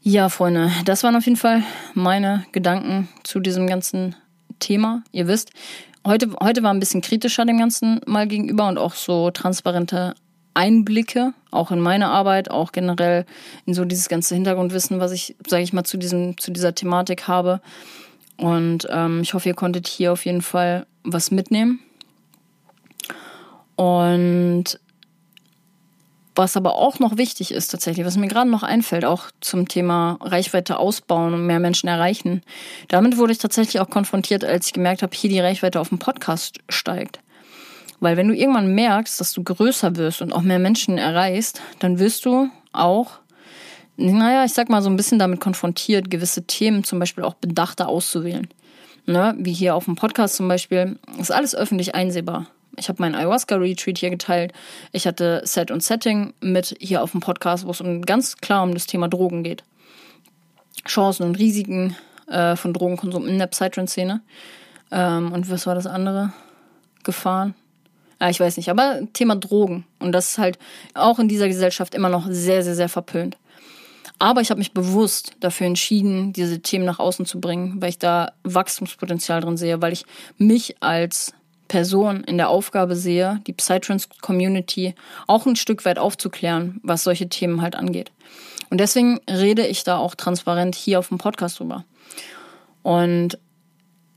[0.00, 1.62] ja, Freunde, das waren auf jeden Fall
[1.92, 4.16] meine Gedanken zu diesem ganzen
[4.58, 5.02] Thema.
[5.12, 5.50] Ihr wisst,
[6.06, 10.14] heute, heute war ein bisschen kritischer dem Ganzen mal gegenüber und auch so transparente
[10.58, 13.26] Einblicke, auch in meine Arbeit, auch generell
[13.64, 17.28] in so dieses ganze Hintergrundwissen, was ich, sage ich mal, zu, diesem, zu dieser Thematik
[17.28, 17.60] habe.
[18.36, 21.78] Und ähm, ich hoffe, ihr konntet hier auf jeden Fall was mitnehmen.
[23.76, 24.80] Und
[26.34, 30.18] was aber auch noch wichtig ist tatsächlich, was mir gerade noch einfällt, auch zum Thema
[30.20, 32.42] Reichweite ausbauen und mehr Menschen erreichen.
[32.88, 36.00] Damit wurde ich tatsächlich auch konfrontiert, als ich gemerkt habe, hier die Reichweite auf dem
[36.00, 37.20] Podcast steigt.
[38.00, 41.98] Weil wenn du irgendwann merkst, dass du größer wirst und auch mehr Menschen erreichst, dann
[41.98, 43.18] wirst du auch,
[43.96, 47.88] naja, ich sag mal so ein bisschen damit konfrontiert, gewisse Themen zum Beispiel auch bedachter
[47.88, 48.48] auszuwählen.
[49.06, 49.34] Ne?
[49.38, 52.46] Wie hier auf dem Podcast zum Beispiel, ist alles öffentlich einsehbar.
[52.76, 54.52] Ich habe meinen Ayahuasca-Retreat hier geteilt.
[54.92, 58.62] Ich hatte Set und Setting mit hier auf dem Podcast, wo es um, ganz klar
[58.62, 59.64] um das Thema Drogen geht.
[60.86, 61.96] Chancen und Risiken
[62.28, 64.20] äh, von Drogenkonsum in der Psytrance-Szene.
[64.92, 66.32] Ähm, und was war das andere?
[67.02, 67.54] Gefahren?
[68.20, 69.84] Ja, ich weiß nicht, aber Thema Drogen.
[70.00, 70.58] Und das ist halt
[70.94, 73.36] auch in dieser Gesellschaft immer noch sehr, sehr, sehr verpönt.
[74.18, 77.98] Aber ich habe mich bewusst dafür entschieden, diese Themen nach außen zu bringen, weil ich
[77.98, 80.04] da Wachstumspotenzial drin sehe, weil ich
[80.36, 81.32] mich als
[81.68, 84.94] Person in der Aufgabe sehe, die Psytrance-Community
[85.26, 88.10] auch ein Stück weit aufzuklären, was solche Themen halt angeht.
[88.70, 91.84] Und deswegen rede ich da auch transparent hier auf dem Podcast drüber.
[92.82, 93.38] Und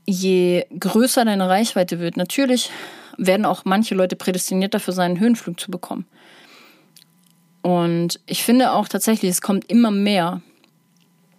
[0.04, 2.70] je größer deine Reichweite wird, natürlich
[3.18, 6.06] werden auch manche Leute prädestiniert dafür sein, einen Höhenflug zu bekommen.
[7.62, 10.42] Und ich finde auch tatsächlich, es kommt immer mehr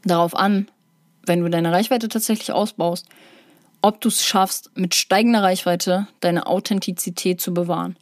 [0.05, 0.67] darauf an,
[1.25, 3.07] wenn du deine Reichweite tatsächlich ausbaust,
[3.81, 7.97] ob du es schaffst, mit steigender Reichweite deine Authentizität zu bewahren.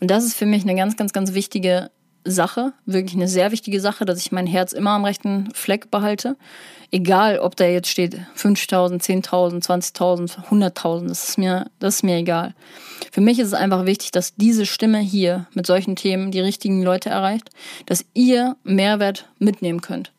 [0.00, 1.90] Und das ist für mich eine ganz, ganz, ganz wichtige
[2.30, 6.36] Sache, wirklich eine sehr wichtige Sache, dass ich mein Herz immer am rechten Fleck behalte.
[6.90, 12.16] Egal, ob da jetzt steht 5.000, 10.000, 20.000, 100.000, das ist mir, das ist mir
[12.16, 12.54] egal.
[13.12, 16.82] Für mich ist es einfach wichtig, dass diese Stimme hier mit solchen Themen die richtigen
[16.82, 17.50] Leute erreicht,
[17.86, 20.12] dass ihr Mehrwert mitnehmen könnt.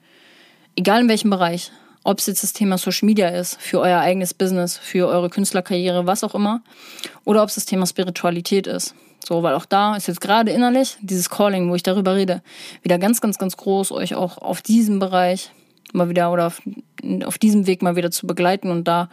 [0.76, 1.72] Egal in welchem Bereich.
[2.04, 6.08] Ob es jetzt das Thema Social Media ist, für euer eigenes Business, für eure Künstlerkarriere,
[6.08, 6.62] was auch immer.
[7.26, 8.96] Oder ob es das Thema Spiritualität ist.
[9.26, 12.42] So, weil auch da ist jetzt gerade innerlich dieses Calling, wo ich darüber rede,
[12.82, 15.52] wieder ganz, ganz, ganz groß, euch auch auf diesem Bereich
[15.94, 16.62] mal wieder oder auf,
[17.26, 19.10] auf diesem Weg mal wieder zu begleiten und da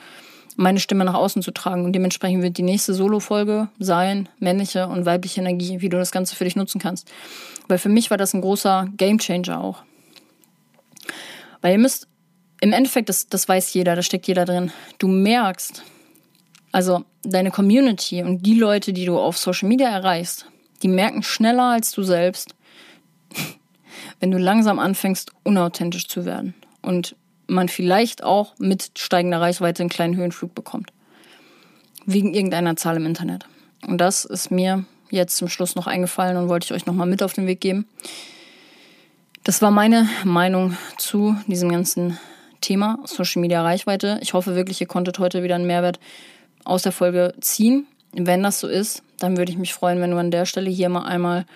[0.57, 1.85] meine Stimme nach außen zu tragen.
[1.85, 6.35] Und dementsprechend wird die nächste Solo-Folge sein, männliche und weibliche Energie, wie du das Ganze
[6.35, 7.11] für dich nutzen kannst.
[7.69, 9.83] Weil für mich war das ein großer Gamechanger auch.
[11.61, 12.09] Weil ihr müsst,
[12.61, 15.83] im Endeffekt, das, das weiß jeder, da steckt jeder drin, du merkst,
[16.77, 20.45] also deine Community und die Leute, die du auf Social Media erreichst,
[20.83, 22.55] die merken schneller als du selbst,
[24.21, 26.53] wenn du langsam anfängst, unauthentisch zu werden.
[26.83, 27.17] Und
[27.47, 30.93] man vielleicht auch mit steigender Reichweite einen kleinen Höhenflug bekommt.
[32.05, 33.47] Wegen irgendeiner Zahl im Internet.
[33.87, 37.23] Und das ist mir jetzt zum Schluss noch eingefallen und wollte ich euch nochmal mit
[37.23, 37.87] auf den Weg geben.
[39.45, 42.19] Das war meine Meinung zu diesem ganzen
[42.61, 44.19] Thema Social Media Reichweite.
[44.21, 46.01] Ich hoffe wirklich, ihr konntet heute wieder einen Mehrwert
[46.67, 47.87] aus der Folge ziehen.
[48.13, 50.89] Wenn das so ist, dann würde ich mich freuen, wenn du an der Stelle hier
[50.89, 51.47] mal einmal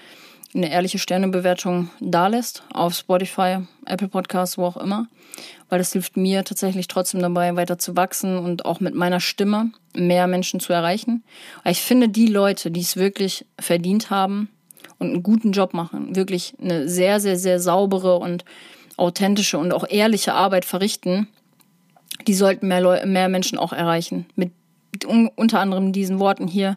[0.55, 5.07] eine ehrliche Sternebewertung dalässt auf Spotify, Apple Podcasts, wo auch immer,
[5.69, 9.71] weil das hilft mir tatsächlich trotzdem dabei, weiter zu wachsen und auch mit meiner Stimme
[9.95, 11.23] mehr Menschen zu erreichen.
[11.65, 14.49] Ich finde, die Leute, die es wirklich verdient haben
[14.99, 18.45] und einen guten Job machen, wirklich eine sehr, sehr, sehr saubere und
[18.97, 21.29] authentische und auch ehrliche Arbeit verrichten,
[22.27, 24.27] die sollten mehr, Leu mehr Menschen auch erreichen.
[24.35, 24.51] Mit
[25.07, 26.77] unter anderem diesen Worten hier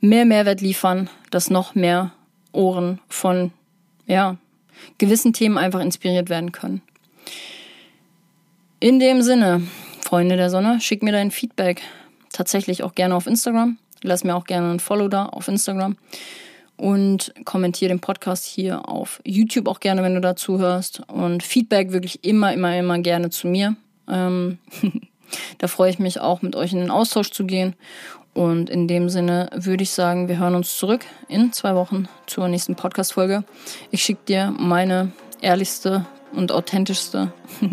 [0.00, 2.12] mehr Mehrwert liefern, dass noch mehr
[2.52, 3.52] Ohren von
[4.06, 4.36] ja,
[4.98, 6.82] gewissen Themen einfach inspiriert werden können.
[8.80, 9.62] In dem Sinne,
[10.00, 11.82] Freunde der Sonne, schick mir dein Feedback
[12.32, 15.96] tatsächlich auch gerne auf Instagram Lass mir auch gerne ein Follow da auf Instagram
[16.76, 21.02] und kommentiere den Podcast hier auf YouTube auch gerne, wenn du dazu hörst.
[21.08, 23.76] Und Feedback wirklich immer, immer, immer gerne zu mir.
[24.08, 24.58] Ähm,
[25.58, 27.74] da freue ich mich auch, mit euch in den Austausch zu gehen.
[28.34, 32.46] Und in dem Sinne würde ich sagen, wir hören uns zurück in zwei Wochen zur
[32.48, 33.42] nächsten Podcast-Folge.
[33.90, 35.10] Ich schicke dir meine
[35.40, 37.32] ehrlichste und authentischste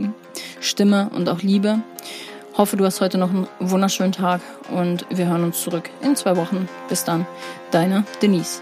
[0.59, 1.81] Stimme und auch Liebe.
[2.57, 4.41] Hoffe, du hast heute noch einen wunderschönen Tag
[4.71, 6.69] und wir hören uns zurück in zwei Wochen.
[6.87, 7.27] Bis dann,
[7.71, 8.61] deine Denise.